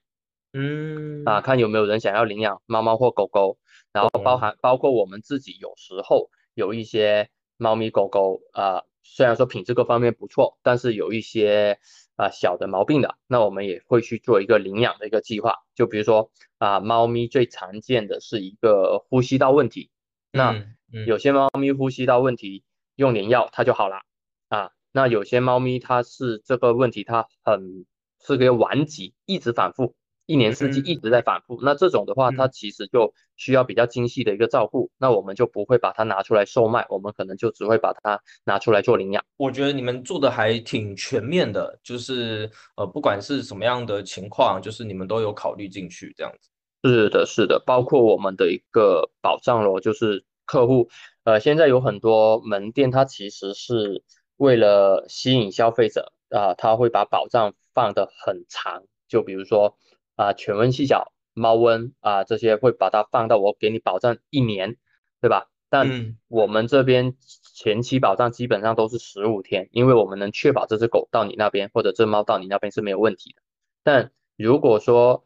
[0.53, 3.57] 嗯，啊，看有没有人想要领养猫猫或狗狗，
[3.91, 11.79] 然后包含包括我们自己有时候有一些猫咪狗狗啊，虽然说品质各方面不错，但是有一些
[12.17, 15.57] 啊小的毛病的，那我们也会去做一个领养的一个计划。
[15.75, 19.91] 就比如说啊，猫咪最常见的是一个呼吸道问题，
[20.31, 20.65] 那
[21.07, 22.65] 有些猫咪呼吸道问题
[22.97, 24.03] 用点药它就好了
[24.49, 24.71] 啊。
[24.93, 27.85] 那有些猫咪它是这个问题，它很
[28.25, 31.59] 是个顽疾，一直反复，一年四季一直在反复。
[31.63, 34.91] 那这种的话，它其实就需要比较精细的一个照顾。
[34.99, 39.25] 那我们就不会把它拿出来售卖，我们可能就只会把它拿出来做领养。
[39.37, 46.51] 我觉得你们做的还挺全面的，就是呃，不管是什么样的情况，就是你们都有考虑进去这样子。
[46.85, 50.89] 是的，是的，包括我们的一个保障咯，就是客户，
[51.25, 54.03] 呃，现在有很多门店，它其实是。
[54.37, 59.79] 为了吸引消费者啊，他会把保障放得很长，就比如说
[60.17, 64.77] 啊，犬瘟细小、猫瘟啊这些会把它放到我给你保障一年，
[65.21, 65.51] 对吧？
[65.69, 67.15] 但我们这边
[67.55, 73.43] 前期保障基本上都是十五天，因为我们能确保这只狗到你那边或者这猫到你那边是没有问题的。
[73.83, 75.25] 但如果说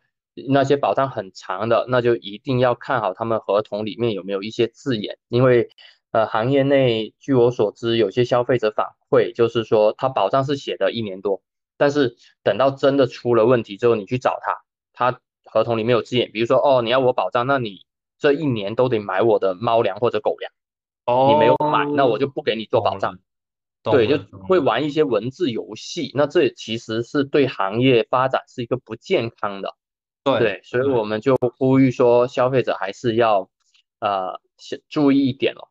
[0.48, 5.70] 那些保障很长的，那就一定要看好他们合同里面有没有一些字眼，因为。
[6.11, 11.42] 呃，行业内据我所知，有些消费者反馈就是说，他保障是写的一年多，
[11.77, 14.64] 但是等到真的出了问题之后，你去找他，
[14.98, 17.87] 他合同里面有字眼，比如说，哦，你要我保障，那你
[18.18, 20.52] 这一年都得买我的猫粮或者狗粮，
[21.06, 23.16] 哦，你没有买，那我就不给你做保障。
[23.84, 29.76] 对，就会玩一些文字游戏，那这其实是对行业发展是一个不健康的。
[30.24, 33.48] 对，所以我们就呼吁说，消费者还是要
[34.00, 34.40] 呃
[34.88, 35.68] 注意一点哦。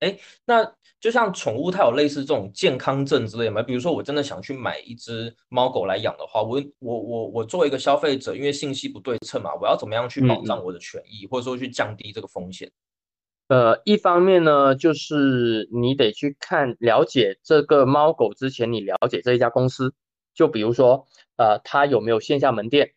[0.00, 3.62] 哎，那就像宠物，它有类似这种健康证之类嘛？
[3.62, 12.68] 比如说，我真的想去买一只猫狗来养的话，我我我我作为一个消费者，因为信息不对称嘛，我要怎么样去保障我的权益，或者说去降低这个风险？
[13.46, 19.94] 呃，一方面呢，就是你得去看了解这个猫狗之前，你了解这一家公司，
[20.34, 21.06] 就比如说，
[21.36, 22.90] 呃，它有没有线下门店，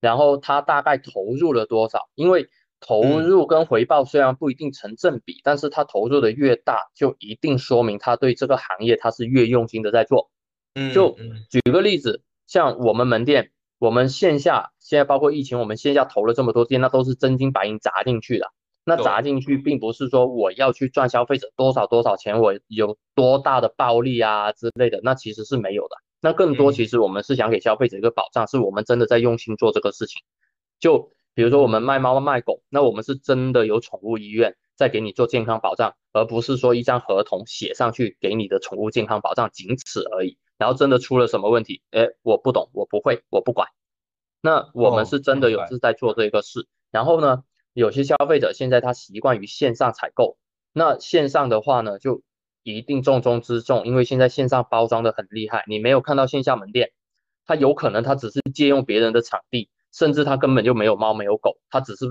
[0.00, 2.48] 然后它大概投入了多少，因为。
[2.80, 10.30] 投入跟回报虽然不一定成正比，但是他投入的越大，就一定说明他对这个行业他是越用心的在做。
[10.74, 11.16] 嗯，就
[11.50, 18.46] 举个例子，像我们门店，我们线下现在包括疫情，我们线下投了这么多店，那都是真金白银砸进去的。
[18.84, 25.96] 那砸进去，并不是说我要去赚消费者多少多少钱，我有多大的暴利啊之类的，那其实是没有的。
[26.22, 30.22] 那更多其实我们是想给消费者一个保障，是我们真的在用心做这个事情。
[30.80, 40.36] 就比如说我们卖猫卖狗，那我们是真的有宠物医院在给你做健康保障，而不是说一张合同写上去给你的宠物健康保障，仅此而已。
[40.56, 43.68] 然后真的出了什么问题，哎，我不懂，我不会，我不管。
[44.40, 46.66] 那我们是真的有是在做这个事。
[46.90, 50.38] 然后呢，有些消费者现在他习惯于线上采购，
[50.72, 52.22] 那线上的话呢，就
[52.64, 56.90] 一定重中之重，因为现在线上包装的很厉害，你没有看到线下门店，
[57.46, 62.06] 他有可能他只是借用别人的场地，甚至他根本就没有猫没有狗，他只是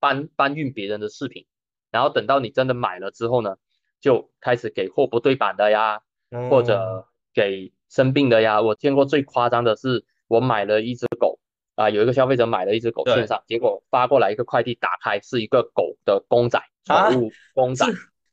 [0.00, 1.46] 搬搬运别人的饰品，
[1.90, 3.56] 然后等到你真的买了之后呢，
[4.00, 6.00] 就开始给货不对版的呀，
[6.50, 8.60] 或者给生病的呀。
[8.60, 11.38] 我见过最夸张的是，我买了一只狗。
[11.76, 17.84] 啊，有一个消费者买了一只狗线上，结果发过来一个快递，打开是一个狗的公仔，宠物公仔，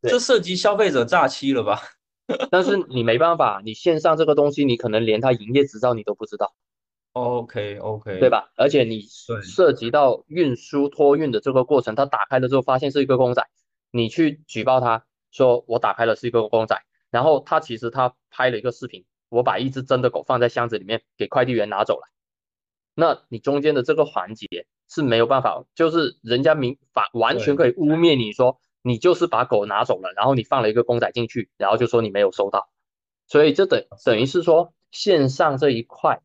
[0.01, 1.77] 这涉及消费者诈欺了吧？
[2.49, 6.53] 但是你没办法，你线上这个东西，你可能连它营业执照你都不知道。
[7.13, 8.51] OK OK，对吧？
[8.57, 9.03] 而且你
[9.43, 13.47] 涉及到运输托运的这个过程，他打开了之后发现是一个公仔，
[13.91, 16.75] 你去举报他说我打开了是一个公仔，
[17.11, 22.09] 然后他其实他拍了一个视频，我把一只真的狗放在箱子里面给快递员拿走了。
[22.95, 24.47] 那你中间的这个环节
[24.89, 32.69] 是没有办法，就是人家明法完全可以污蔑你说你就是把狗拿走了，然后你放了一个公仔进去，然后就说你没有收到，
[33.27, 36.21] 所以这等等于是说线上这一块，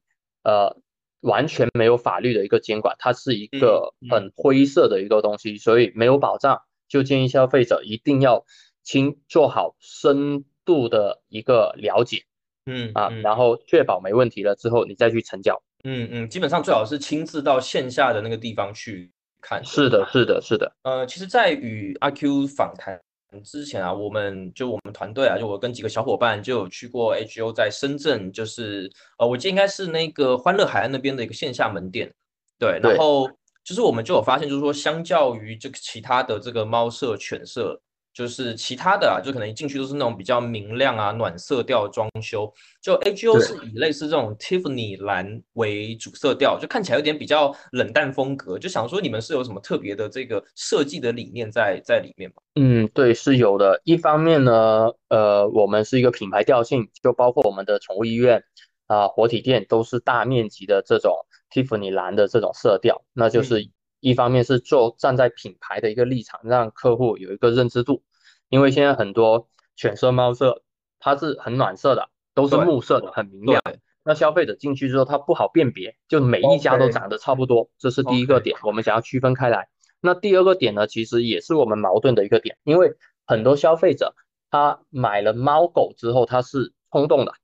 [0.49, 0.75] 呃，
[1.21, 8.47] 完全没有法律的一个监管，它是一个很灰色的一个东西，所以没有保障，就建议消费者一定要
[8.83, 12.23] 清做好深度的一个了解，
[12.65, 15.63] 嗯啊，然后确保没问题了之后，你再去成交。
[15.85, 19.63] 嗯嗯，基本上最好是亲自到线下的那个地方去看。
[19.63, 20.73] 是的，是的，是的。
[20.83, 22.99] 呃，其实，在与阿 Q 访谈
[23.45, 32.13] 之前啊，我们就我们团队啊，就我跟几个小伙伴就有去过 HO 在深圳，就是呃，我记得应该是那个欢乐海岸那边的一个线下门店。
[32.59, 33.31] 对，然后
[33.63, 37.81] 就是我们就有发现，就是说，相较于这个其他的这个猫舍、犬舍。
[38.19, 42.53] 就是其他的啊，就可能一进去都是那种比较明亮啊、暖色调装修。
[42.83, 48.59] 就 A G O 是以类似这种 Tiffany 蓝为主色调，就看起来有点比较冷淡风格。
[48.59, 52.43] 就想说你们是有什么特别的这个设计的理念在在里面吗？
[52.57, 53.81] 嗯，对，是有的。
[53.85, 58.43] 一方面呢，呃，我们是一个品牌调性，就包括我们的宠物医院
[58.89, 61.15] 啊、活体店都是大面积的这种
[61.53, 63.05] Tiffany 蓝的这种色调。
[63.13, 68.03] 那就是一方面是做站在品牌的一个立场，让客户有一个认知度。
[68.49, 70.63] 因为现在很多犬舍、猫舍，
[70.99, 73.63] 它是很暖色的，都是木色的，很明亮。
[74.05, 79.69] 那消费者进去之后，它不好辨别，就每一家都长得差不多，这是第一个点，我们想要区分开来。
[80.01, 82.95] 那第二个点呢，其实也是我们矛盾的一个点，因为
[83.27, 84.15] 很多消费者
[84.51, 87.35] 他买了猫狗之后，他是冲动的，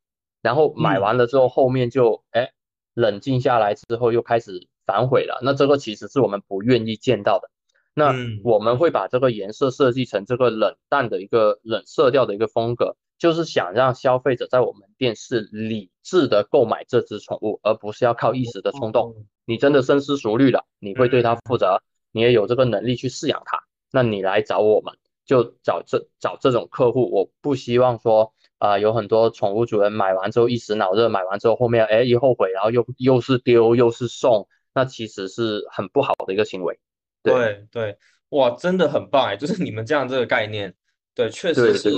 [0.40, 2.52] 然后买完了之后，后面就哎
[2.94, 5.40] 冷静下来之后又开始反悔了。
[5.42, 7.50] 那这个其实是我们不愿意见到的。
[7.94, 19.14] 那我们会把这个颜色设计成这个冷淡的一个冷色调的一个风格，就是想让消费者在我们店是理智的购买这只宠物，而不是要靠一时的冲动。
[19.44, 27.10] 你真的深思熟虑了，你会对它负责，你也有这个能力去饲养它，那你来找我们，就找这找这种客户。
[27.12, 36.80] 我不希望说啊，有很多宠物主人买完之后一时脑热，买完之后后面哎一后悔，然后又又是丢又是送，那其实是很不好的一个行为。
[37.24, 37.96] 对对，
[38.28, 39.36] 哇，真的很棒哎！
[39.36, 40.72] 就是你们这样这个概念，
[41.14, 41.90] 对，确实是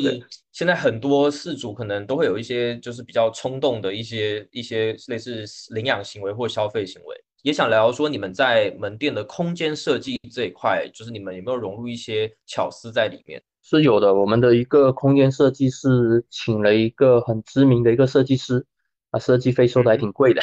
[0.53, 7.17] 现在很多事主可能都会有一些就是比较冲动的一些一些类似领养行为或消费行为。
[7.43, 13.43] 也想聊说你们在门店的空间设计这一块，就是你们有没有融入一些巧思在里面？
[13.63, 18.65] 是有的，我们的一个空间设计师请了一个很知名的一个设计师，
[19.11, 20.41] 啊，设计费收的还挺贵的。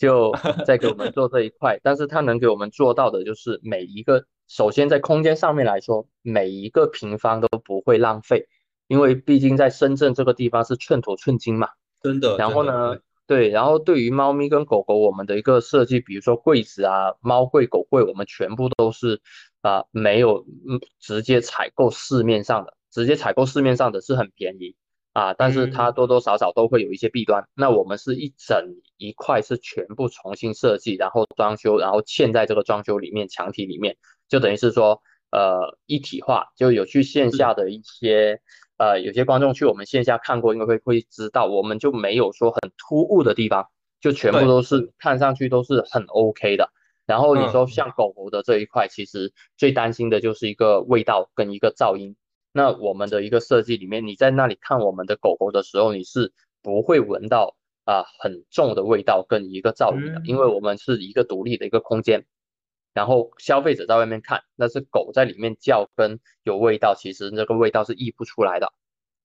[0.00, 0.32] 就
[0.64, 8.48] 在给我们做这一块，但是他能给我们做到的就是每一个，首先在空间上面来说，每一个平方都不会浪费，
[8.88, 11.68] 因为毕竟在深圳这个地方是寸土寸金嘛。
[12.02, 12.38] 真的。
[12.38, 19.20] 然后呢，对，然后对于猫咪跟狗狗，我们的一个设计，比如说柜子啊，猫柜、狗柜，我们全部都是
[19.60, 24.74] 啊，没有嗯直接采购市面上的，直接采购市面上的是很便宜。
[25.12, 27.44] 啊，但是它多多少少都会有一些弊端。
[27.54, 33.96] 那我们是一整一块是全部重新设计，然后装修，然后嵌在这个装修里面墙体里面，
[34.28, 35.02] 就等于是说
[35.32, 36.46] 呃一体化。
[36.56, 38.40] 就有去线下的一些
[38.78, 43.66] 呃有些观众去我们线下看过，应该会会知道，我们就没有说很突兀的地方，
[44.00, 46.70] 就全部都是看上去都是很 OK 的。
[47.04, 52.14] 然后你说像狗狗的这一块，其实最担心的就是一个味道跟一个噪音。
[52.52, 56.32] 那我们的一个设计里面，你在那里看我们的狗狗的时候，你是
[56.62, 62.26] 不会闻到啊很重的味道跟一个噪音的，因为我们是一个独立的一个空间。
[62.92, 68.72] 然后消费者在外面看，那是狗在里面叫跟有味道，其实那个味道是溢不出来的。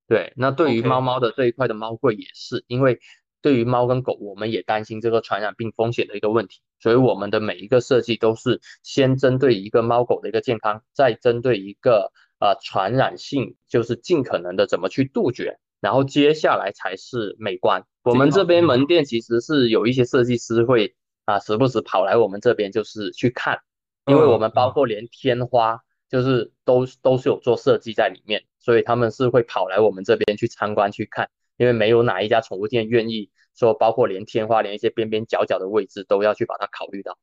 [0.08, 3.00] 对，那对于猫猫的这一块的猫柜也是，因为
[3.42, 17.84] 对于猫跟狗，我们也担心这个传染病风险的一个问题，所以我们的每一个设计都是先针对一个猫狗的一个健康，再针对一个呃传染性，就是尽可能的怎么去杜绝，然后接下来才是美观。
[18.04, 23.60] 我们这边门店其实是有一些设计师会啊时不时跑来我们这边就是去看，
[24.06, 25.80] 因为我们包括连天花
[26.10, 31.30] 就是都都是有做设计在里面，所以他们是会跑来我们这边去参观去看。
[31.58, 37.18] 因为没有哪一家宠物店愿意说，包括连天花、连一些边边角角的位置都要去把它考虑到。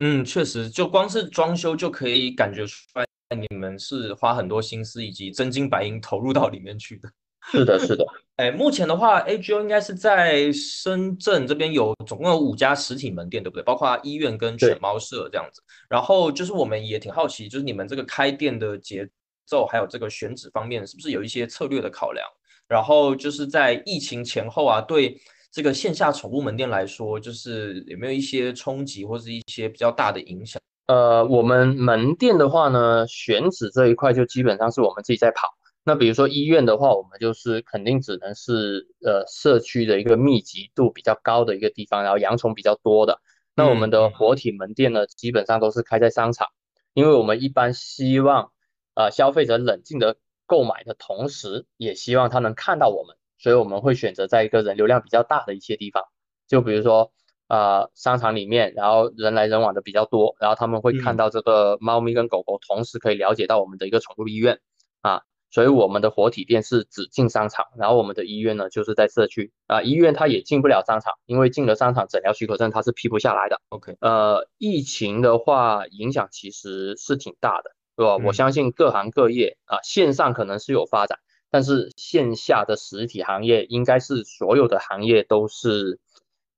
[0.00, 3.06] 嗯，确实，就光是装修就可以感觉出来，
[3.36, 7.08] 你们是花很多心思以及真金白银投入到里面去的。
[7.50, 8.04] 是的，是的。
[8.36, 13.62] 哎，目前的话，AGO 应该是在深圳这边有总共有五家实体门店，对不对？
[13.62, 15.62] 包括医院跟犬猫舍这样子。
[15.88, 19.08] 然后就是我们也挺好奇，就是你们这个开店的节
[19.46, 22.26] 奏还有这个选址方面，是不是有一些策略的考量？
[22.66, 25.20] 然后就是在疫情前后啊，对
[25.50, 30.60] 这个线下宠物门店来说，就是有没有一些冲击或是一些比较大的影响？
[30.90, 35.46] 呃，我们门店的话呢，选址这一块就基本上是我们自己在跑。
[35.84, 43.20] 那比如说医院的话，我们就是肯定只能是呃社区的一个密集度比较高的一个地方，然后养宠比较多的。
[43.54, 46.48] 那我们的活体门店呢，基本上都是开在商场，
[46.92, 48.50] 因为我们一般希望
[48.96, 50.16] 呃消费者冷静的。
[50.46, 56.02] 购买的同时，也希望他能看到我们，所以我们会选择在一个人流量比较大的一些地方，
[56.48, 57.12] 就比如说，
[57.50, 64.60] 呃，商场里面，然后人来人往的比较多，然后他们会看到这个猫咪跟狗狗，同时可以了解到我们的一个宠物医院
[65.02, 73.60] 啊，所以我们的活体店是只进商场，然后我们的医院呢就是在社区啊，医院它也进不了商场，因为进了商场诊疗许可证它是批不下来的。
[73.70, 77.72] OK，呃，疫情的话影响其实是挺大的。
[77.96, 78.16] 对吧？
[78.24, 81.18] 我相信各行各业啊，线上可能是有发展，
[81.50, 85.98] 但是线下的实体行业应该是所有的行业都是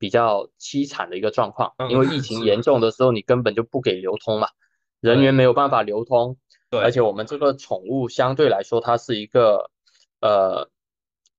[0.02, 1.72] 比较凄惨的一个状况。
[1.88, 4.48] 因为疫情严重的时候，你根本就不给流通嘛，
[4.98, 6.36] 人员没有办法流通。
[6.70, 9.70] 对，而且我们这个宠物相对来说，它是一个
[10.20, 10.68] 呃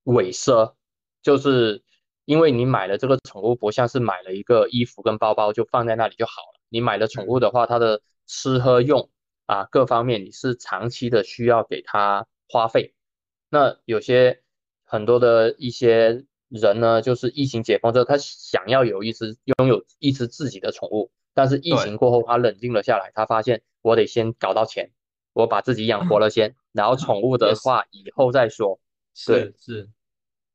[0.05, 0.75] 尾奢，
[1.21, 1.83] 就是
[2.23, 6.61] 因为你买了这个宠物，不像是买了一个衣服跟包包就放在那里就好了。
[6.69, 9.09] 你买了宠物的话，它的吃喝用。
[9.45, 12.95] 啊，各方面你是长期的需要给它花费。
[13.49, 14.41] 那有些
[14.85, 16.23] 很多的一些
[16.61, 24.91] 人呢，就是疫情解封之后，他想要有一只拥有一只自己的宠物，但是疫情过后他冷静了下来，他发现我得先搞到钱，
[25.33, 28.79] 我把自己养活了先，然后宠物的话以后再说。
[29.13, 29.89] 是是，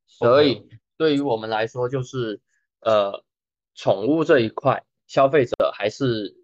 [0.06, 2.40] 所以对于我们来说，就是
[2.80, 3.24] 呃，
[3.74, 6.36] 宠物这一块，消费者还是。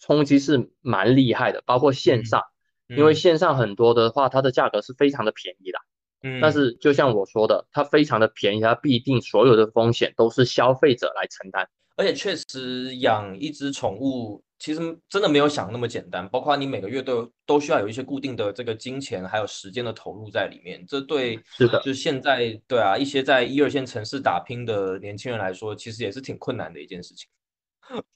[0.00, 2.42] 冲击是蛮厉害的，包括线上，
[2.88, 5.78] 因为线上很多的话，它的价格是非常的便宜的。
[6.22, 11.68] 嗯，但是就像我说的，它非常的便宜，它必定所有的风险都是消费者来承担。
[11.96, 20.84] 而且确实养一只宠物，其实真的没有想那么简单，包括你每个月都都需要有一些固定的这个金钱还有时间的投入在里面。
[20.86, 27.28] 这对是的，就现在对啊，一些在一二线城市打拼的年轻人来说，其实也是挺困难的一件事情。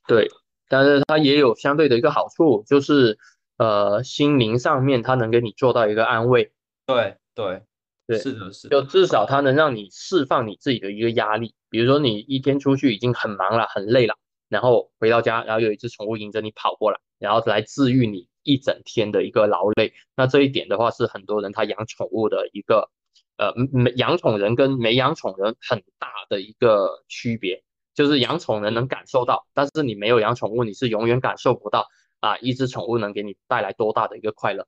[0.07, 0.29] 对。
[0.69, 3.19] 但是它也有相对的一个好处，就是
[3.59, 6.51] 呃心灵上面它能给你做到一个安慰。
[6.87, 7.63] 对对
[8.17, 8.69] 对，是的，是。
[8.69, 11.55] 就至少它能让你释放你自己的一个压力。
[11.71, 14.15] 比如说你一天出去已经很忙了、很累了，
[14.49, 19.93] 然后回到家，然后有一只宠物迎着你跑过来，然后来治愈你一整天的一个劳累。
[20.17, 22.91] 那这一点的话，是很多人他养宠物的一个
[23.39, 27.63] 呃没养宠人跟没养宠人很大的一个区别。
[27.95, 31.87] 就是养宠人能感受到，但是你没有养宠物，你是永远感受不到
[32.21, 32.39] 啊！
[32.39, 34.67] 一只宠物能给你带来多大的一个快乐？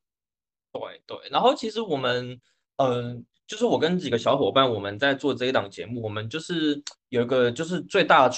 [0.75, 1.17] 对对。
[1.31, 2.39] 然后其实我们，
[2.77, 8.31] 嗯，就是我跟几个小伙伴，我们在做这一档节目，我们就是有一个就是最大。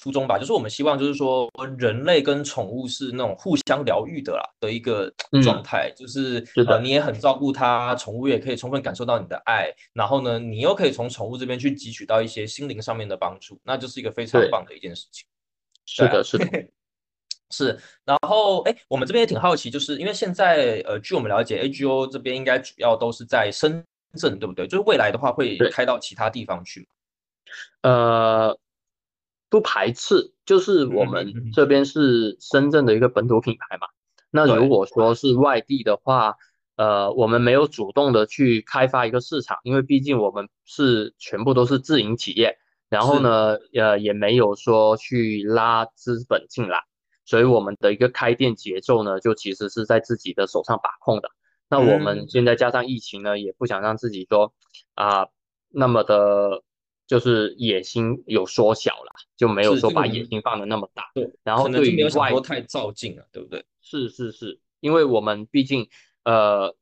[0.00, 15.26] 初衷吧，就是我们希望，就是说人类跟宠物是那种互相疗愈的啦的一个状态，就是呃你也很照顾它，宠物也可以充分感受到你的爱，然后呢，你又可以从宠物这边去汲取到一些心灵上面的帮助，那就是一个非常棒的一件事情。
[15.84, 16.46] 是的，是的，
[17.50, 17.76] 是。
[18.04, 23.84] 然后哎，我们这边也挺好奇，就是因为现在呃，据我们了解，AGO 这边应该主要都是在深
[24.14, 24.66] 圳，对不对？
[24.66, 26.88] 就是未来的话会开到其他地方去
[27.82, 28.58] 呃。
[29.50, 33.86] 不排斥，就是我们这边是深圳的一个本土品牌嘛。
[34.30, 36.36] 那如果说是外地的话，
[36.76, 42.58] 呃，我们没有主动的去开发一个市场，因为毕竟我们是全部都是自营企业，
[42.90, 46.82] 然后呢，呃，也没有说去拉资本进来，
[47.24, 51.30] 所以我们的一个开店节奏呢，就其实是在自己的手上把控的。
[51.68, 54.52] 那我们现在加上疫情呢，也不想让自己说
[54.94, 55.28] 啊
[55.68, 56.62] 那么的。
[57.08, 61.10] 就是野心有缩小了，就没有说把野心放的那么大。
[61.14, 63.64] 对，然后对于外太照进了，对不对？
[63.80, 65.88] 是是是，因为我们毕竟
[66.24, 66.76] 呃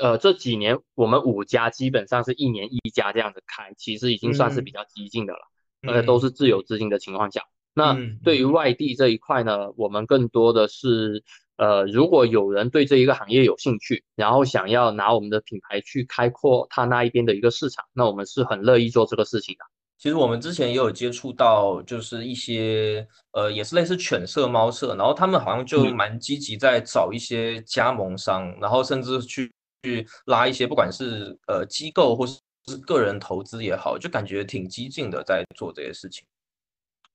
[0.00, 5.40] 呃这几年我们五家基本上是一年一家这样子开，其实已经算是比较激进的了，
[5.82, 7.42] 而且都是自有资金的情况下。
[7.74, 11.22] 那嗯对于外地这一块呢，我们更多的是
[11.56, 19.64] 呃，如果有人对这一个行业有兴趣，然后想要拿我们的品牌去开阔他那一边的一个市场，那我们是很乐意做这个事情的。
[19.98, 29.50] 其实我们之前也有接触到，就是一些呃，也是类似犬舍、猫舍，然后他们好像就嗯蛮积极在找一些加盟商，然后甚至去
[29.84, 36.26] 去拉一些不管是呃机构或是是个人投资也好，就感觉挺激进的在做这些事情。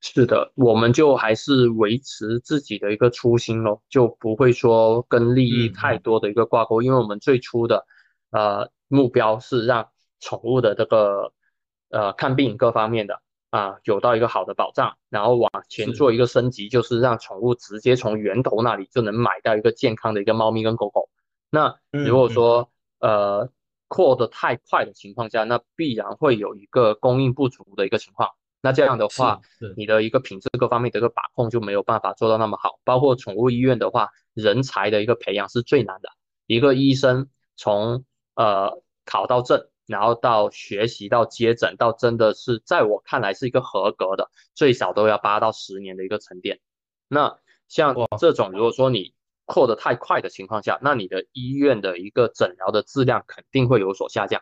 [0.04, 7.86] 是的，我们就还是维持自己的一个初心咯，就不会说跟利益嗯太多的一个挂钩，因为我们最初的
[8.32, 9.90] 呃目标是让
[10.20, 11.34] 宠物的这个
[11.92, 13.22] 呃看病各方面的
[13.52, 21.10] 啊有到一个好的保障，然后往前做一个升级，就是让宠物直接从源头那里就能买到一个健康的一个猫咪跟狗狗。
[21.52, 22.72] 那如果嗯嗯说
[23.02, 23.50] 呃
[23.88, 28.32] 扩得太快的情况下，那必然会有一个供应不足的一个情况。
[28.62, 29.42] 那这样的话，
[29.76, 32.80] 你的一个品质各方面的一个把控就没有办法做到那么好。
[32.84, 36.10] 包括宠物医院的话，人才的一个培养是最难的。
[36.46, 38.06] 一个医生从
[38.36, 46.60] 呃考到证，然后到学习到接诊，到真的是在我看来是一个合格的，最少都要八到十年的一个沉淀。
[47.08, 49.14] 那像哇这种，如果说你
[49.46, 54.42] 扩得太快的情况下，那你的医院的一个诊疗的质量肯定会有所下降。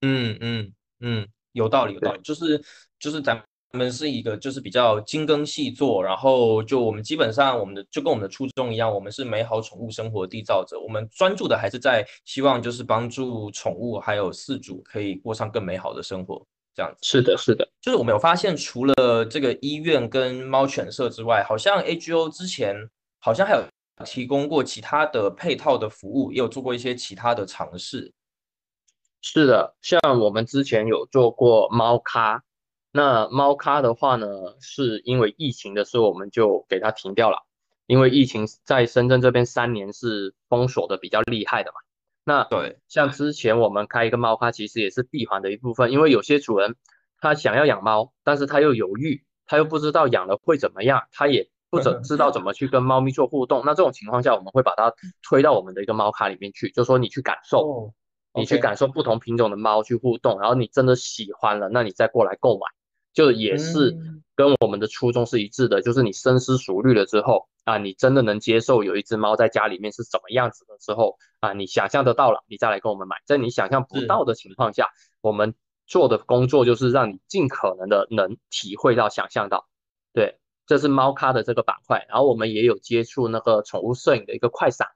[0.00, 2.62] 嗯嗯嗯，有道理，有道理，就是
[3.02, 3.42] 就是咱
[3.72, 16.46] 们是一个就是比较精耕细作，然后就我们基本上我们的就跟我们的初衷一样，我们是美好宠物生活缔造者，我们专注的还是在希望就是帮助宠物还有饲主可以过上更美好的生活，
[16.76, 16.98] 这样子。
[17.02, 17.68] 是的，是的。
[17.80, 22.76] 就是我们有发现，除了这个医院跟猫犬舍之外，好像 AGO 之前
[23.18, 23.64] 好像还有
[24.04, 28.12] 提供过其他的配套的服务，也有做过一些其他的尝试。
[29.22, 32.42] 是的，像我们之前有做过猫咖，
[32.94, 34.26] 那猫咖的话呢，
[34.60, 37.46] 是因为疫情的时候我们就给它停掉了，
[37.86, 41.76] 因为疫情在深圳这边三年是封锁的比较厉害的嘛。
[42.24, 46.76] 那对，像之前我们开一个猫咖，其实也是闭环的一部分，因为有些主人
[47.18, 53.62] 他想要养猫，但是他又犹豫，他又不知道养了会怎么样，他也不怎 知道怎么去跟猫咪做互动。
[53.64, 57.58] 那这种情况下，我们会把它推到我们的一个猫咖里面去，就说你去感受。
[57.60, 57.94] 哦
[58.34, 62.60] 你去感受不同品种的猫去互动，然后你真的喜欢了，那你再过来购买，
[63.12, 64.18] 就也是嗯。
[64.34, 74.88] 跟我们的初衷是一致的，就是你深思熟虑了之后啊，你真的能接受有一只猫在家里面是怎么样子的时候啊，你想象得到了，你再来跟我们买，在你想象不到的情况下，
[75.20, 75.54] 我们
[75.86, 79.68] 做的工作就是让你尽可能的能体会到、想象到，
[80.14, 84.88] 对，这是猫咖的这个板块，然后我们也有接触那个宠物摄影的一个快闪。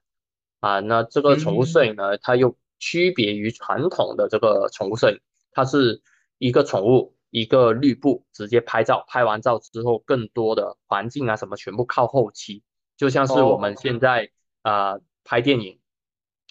[0.61, 5.21] 啊，那这个宠物摄影呢，它又区别于传统的这个宠物摄影，
[5.53, 6.01] 它是
[6.39, 12.63] 一个宠物一个绿布直接拍照，拍完照之后，更多的环境啊什么全部靠后期，
[12.97, 14.31] 就像是我们现在
[14.63, 15.79] 啊、呃拍电影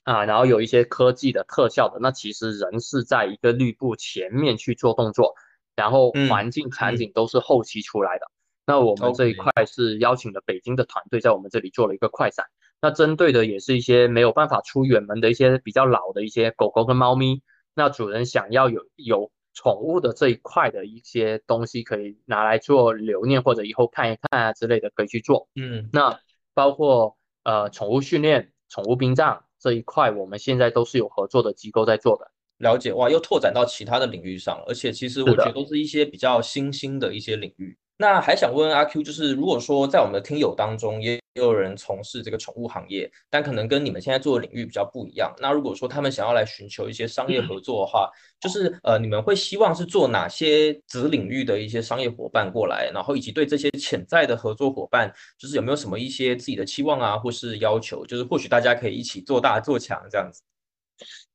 [0.04, 5.34] 啊，然后有一些科技的特效的，那其实人是在一个绿布前面去做动作，
[5.76, 8.28] 然后嗯环境场景都是后期出来的。
[8.68, 12.46] 那我们这一块是邀请了北京的团队在我们这里做了一个快闪。
[12.80, 17.42] 那针对的也是一些没有办法出远门的一些比较老的一些狗狗跟猫咪，
[17.74, 25.48] 那主人想要有有宠物的这一块的一些东西可以拿来做留念或者以后看一看啊之类的可以去做。
[25.56, 26.20] 嗯那
[26.54, 32.30] 包括呃宠物训练、宠物殡葬这一块，我们现在都是有合作的机构在做的。
[32.60, 37.78] 了解哇，又拓展到其他的领域上了，而且其实我觉得都是一些比较新兴的一些领域。
[37.98, 60.42] 那还想问问阿 Q，就是如果说在我们的听友当中也有人从事这个宠物行业，但可能跟你们现在做的领域比较不一样，那如果说他们想要来寻求一些商业合作的话，就是呃，你们会希望是做哪些子领域的一些商业伙伴过来，然后以及对这些潜在的合作伙伴，就是有没有什么一些自己的期望啊，或是要求，就是或许大家可以一起做大做强这样子。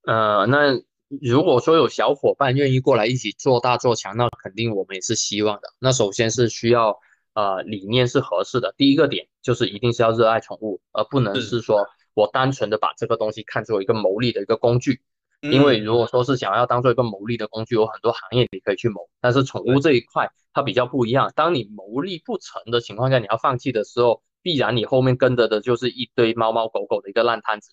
[0.07, 0.79] 呃，那
[1.21, 5.63] 如果说有小伙伴愿意过来一起做大做强，那肯定我们也是希望的。
[5.81, 7.01] 那首先是需要
[7.35, 11.85] 呃理念是合适的，第一个点就是一定是要热爱宠物，而不能是是说
[12.15, 15.01] 我单纯的把这个东西看作一个牟利的一个工具。
[15.41, 21.33] 因为嗯如果说是想要当做一个牟利的工具，有很多行业你可以去谋，但是宠物这一块它比较不一样。
[21.35, 27.73] 当你牟利不成的情况下，你要放弃的时候，必然你后面跟着的就是一堆猫猫狗狗的一个烂摊子。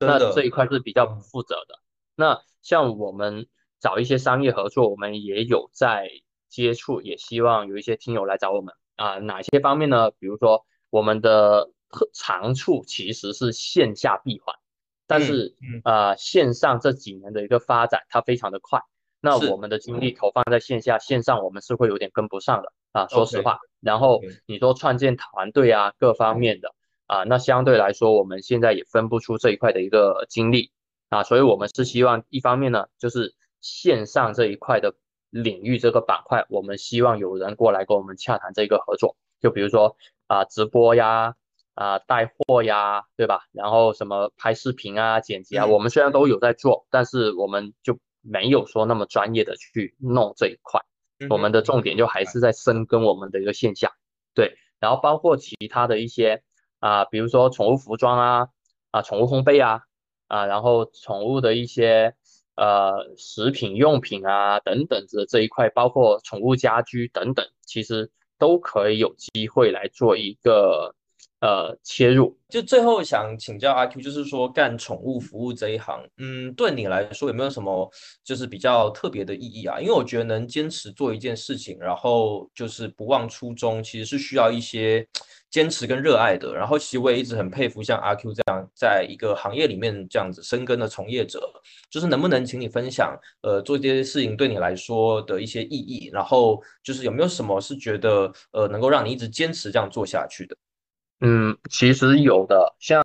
[0.00, 1.78] 那这一块是比较不嗯负责的。
[2.16, 3.46] 那像我们
[3.80, 6.08] 找一些商业合作，我们也有在
[6.48, 9.18] 接触，也希望有一些听友来找我们啊。
[9.18, 10.10] 哪些方面呢？
[10.12, 14.56] 比如说我们的特长处其实是线下闭环，
[15.06, 18.80] 但是啊线上这几年的一个发展它非常的快，
[19.20, 23.58] 那我们的精力投放在线下，线上我们是会有点跟不上的啊，说实话。
[23.80, 26.74] 然后你说创建团队啊，各方面的。
[27.06, 30.72] 啊，那相对来说，我们现在也分不出这一块的一个精力
[31.14, 34.94] 啊，所以我们是希望一方面呢，就是线上这一块的
[35.30, 39.96] 领域这个板块，我们希望有人过来跟我们洽谈这个合作，就比如说
[40.26, 41.36] 啊直播呀，
[41.74, 43.46] 啊带货呀，对吧？
[43.52, 50.80] 然后什么拍视频啊、剪辑啊，我们虽然都有在做，但是我们就没有说那么专业的去弄这一块，
[51.30, 53.92] 我们的重点就还是在深耕我们的一个线下，
[54.34, 56.42] 对，然后包括其他的一些。
[56.80, 58.48] 啊，比如说宠物服装啊，
[58.90, 59.84] 啊，宠物烘焙啊，
[60.26, 62.14] 啊，然后宠物的一些
[62.56, 70.94] 呃食品用品啊等等的这一块，包括宠物家居等等，其实都可以有机会来做一个
[71.44, 72.34] 呃切入。
[72.48, 77.90] 就最后想请教阿 Q，就是说干宠物服务这一行，嗯，对你来说有没有什么
[78.22, 79.80] 就是比较特别的意义啊？
[79.80, 85.06] 因为我觉得能坚持做一件事情，然后就是不忘初衷，其实是需要一些。
[85.50, 91.48] 坚持跟热爱的，然后其实我也一直很佩服像阿 Q 这样，在一个行业里面这样子深耕的从业者，
[91.88, 100.56] 就是能不能请你分享，呃，做这些事情对你来说的一些意义，然后就是有没有什么是觉得呃能够让你一直坚持这样做下去的？
[101.20, 103.02] 嗯，其实有的，像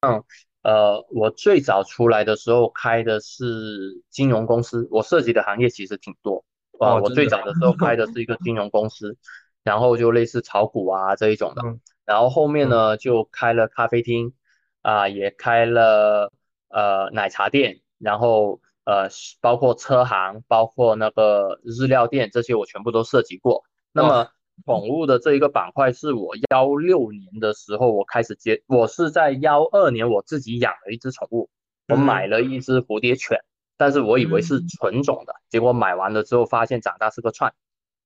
[0.61, 6.43] 呃我最早出来的时候开的是金融公司，我涉及的行业其实挺多。
[6.79, 8.37] 啊，我最早的时候开的是一个。
[8.43, 9.17] 金融公司，
[9.63, 11.61] 然后就类似炒股啊这一种的。
[12.05, 14.33] 然后后面呢，就开了咖啡厅，
[14.81, 16.31] 啊，也开了
[16.69, 19.09] 呃奶茶店，然后呃
[19.41, 23.63] 包括车行，包括那个日料店，这些我全部都涉及过。
[23.91, 24.29] 那么
[24.65, 31.49] 宠物的这一个板块是我幺六年的时候我开始接，我是在幺二年我自己养了一只宠物，
[31.87, 33.39] 我买了一只蝴蝶犬，
[33.77, 37.53] 但是我以为是纯种的，结果买完了之后发现长大是个串，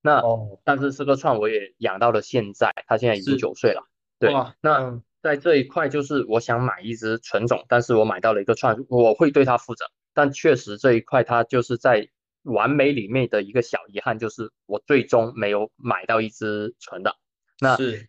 [0.01, 0.23] 那
[0.63, 3.83] 但是是个串我也养到了现在，它现在已经九岁了。
[4.19, 9.85] 对，那在这一块就是我想买一只纯种，但是我买到了一个串，我会对它负责。
[10.13, 12.07] 但确实这一块它就是在
[12.43, 17.15] 完美里面的一个小遗憾，就是我最终没有买到一只纯的。
[17.59, 18.07] 那是，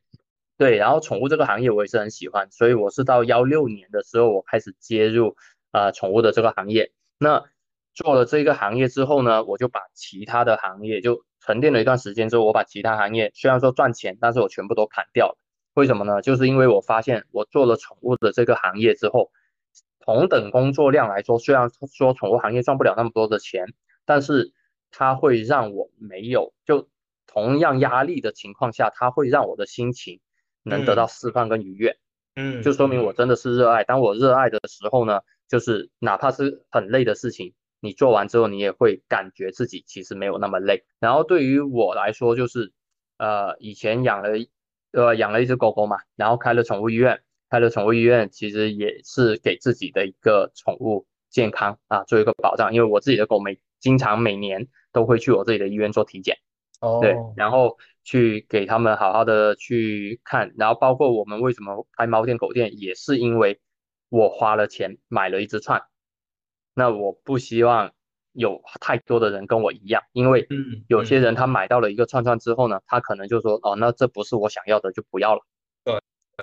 [0.58, 5.36] 对，然后宠物这个行业我也是很喜欢，所以我是到幺六年的时候我开始接入
[5.70, 6.92] 啊宠物的这个行业。
[7.18, 7.44] 那
[7.94, 15.38] 做了这个行业之后呢，我就把其他的行业就沉淀了一段时间之后，我把其他行业虽然说赚钱，但是我全部都砍掉了。
[15.74, 16.22] 为什么呢？
[16.22, 19.30] 就是因为我发现我做了宠物的这个行业之后，
[20.00, 23.66] 同等工作量来说，虽然说宠物行业赚不了那么多的钱，
[24.04, 24.52] 但是
[24.90, 26.88] 它会让我没有就
[27.26, 30.20] 同样压力的情况下，它会让我的心情
[30.62, 31.96] 能得到释放跟愉悦。
[32.36, 33.84] 嗯，就说明我真的是热爱。
[33.84, 40.84] 当我热爱的时候呢，就是哪怕是很累的事情，你做完之后，你也会感觉自己其实没有那么累。
[40.98, 42.72] 然后对于我来说，就是
[43.18, 44.30] 呃以前养了。
[44.96, 56.38] 呃，养了一只狗狗嘛，然后开了宠物医院，开了宠物医院，其实也是给自己的一个宠物健康啊做一个保障，因为我自己的狗每经常每年都会去我自己的医院做体检，
[56.80, 63.60] 哦，对，然后去给他们好好的去看，然后包括我们为什么开猫店狗店，也是因为
[64.08, 65.82] 我花了钱买了一只串，
[66.74, 67.92] 那我不希望。
[68.36, 70.48] 有太多的人跟我一样，因为
[70.88, 75.42] 有些人他买到了一个串串之后呢，他可能就说哦，那这不是我想要的，就不要了。
[75.84, 76.00] 对，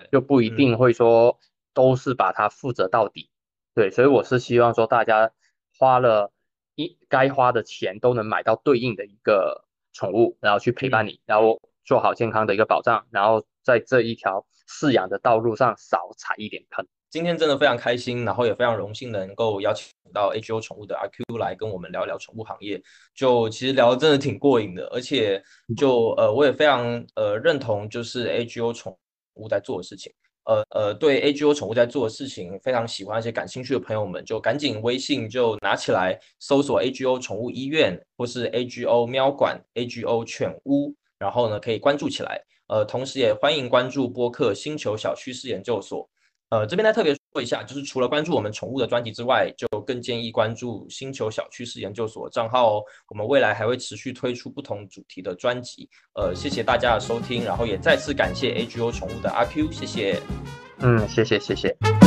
[0.10, 1.38] 就不一定会说
[1.74, 3.30] 都是把它负责到底。
[3.76, 5.34] 对，所以我是希望说大家
[5.78, 6.32] 花了
[6.76, 16.86] 一该花的钱都能买到对应的一个宠物，然后去陪伴你，然后做好健康的一个保障，然后在这一条饲养的道路上少踩一点坑。
[17.10, 22.82] 今天真的非常开心，然后也非常荣幸能够邀请到 H O 宠物的阿 Q 来跟我们聊聊宠物行业。
[23.14, 25.44] 就其实聊的真的挺过瘾的，而且
[25.76, 28.98] 就呃我也非常呃认同就是 H O 宠
[29.34, 30.14] 物在做的事情。
[30.46, 42.42] 呃呃对 AGO 宠物在做的事情非常喜欢而且感兴趣的朋友们，就赶紧微信就拿起来搜索 AGO 宠物医院或是 AGO 喵馆 AGO 犬屋，然后呢可以关注起来。
[42.68, 46.10] 呃同时也欢迎关注播客星球小趋势研究所。
[46.50, 52.84] 呃，这边呢特别一下，就是除了关注我们宠物的专辑之外，就更建议关注星球小趋势研究所账号哦。
[53.10, 55.88] 我们未来还会持续推出不同主题的专辑。
[56.16, 60.20] 呃，谢谢大家的收听，然后也再次感谢 A G O 宠物的阿 Q，谢谢。
[60.80, 62.01] 嗯，谢谢谢谢。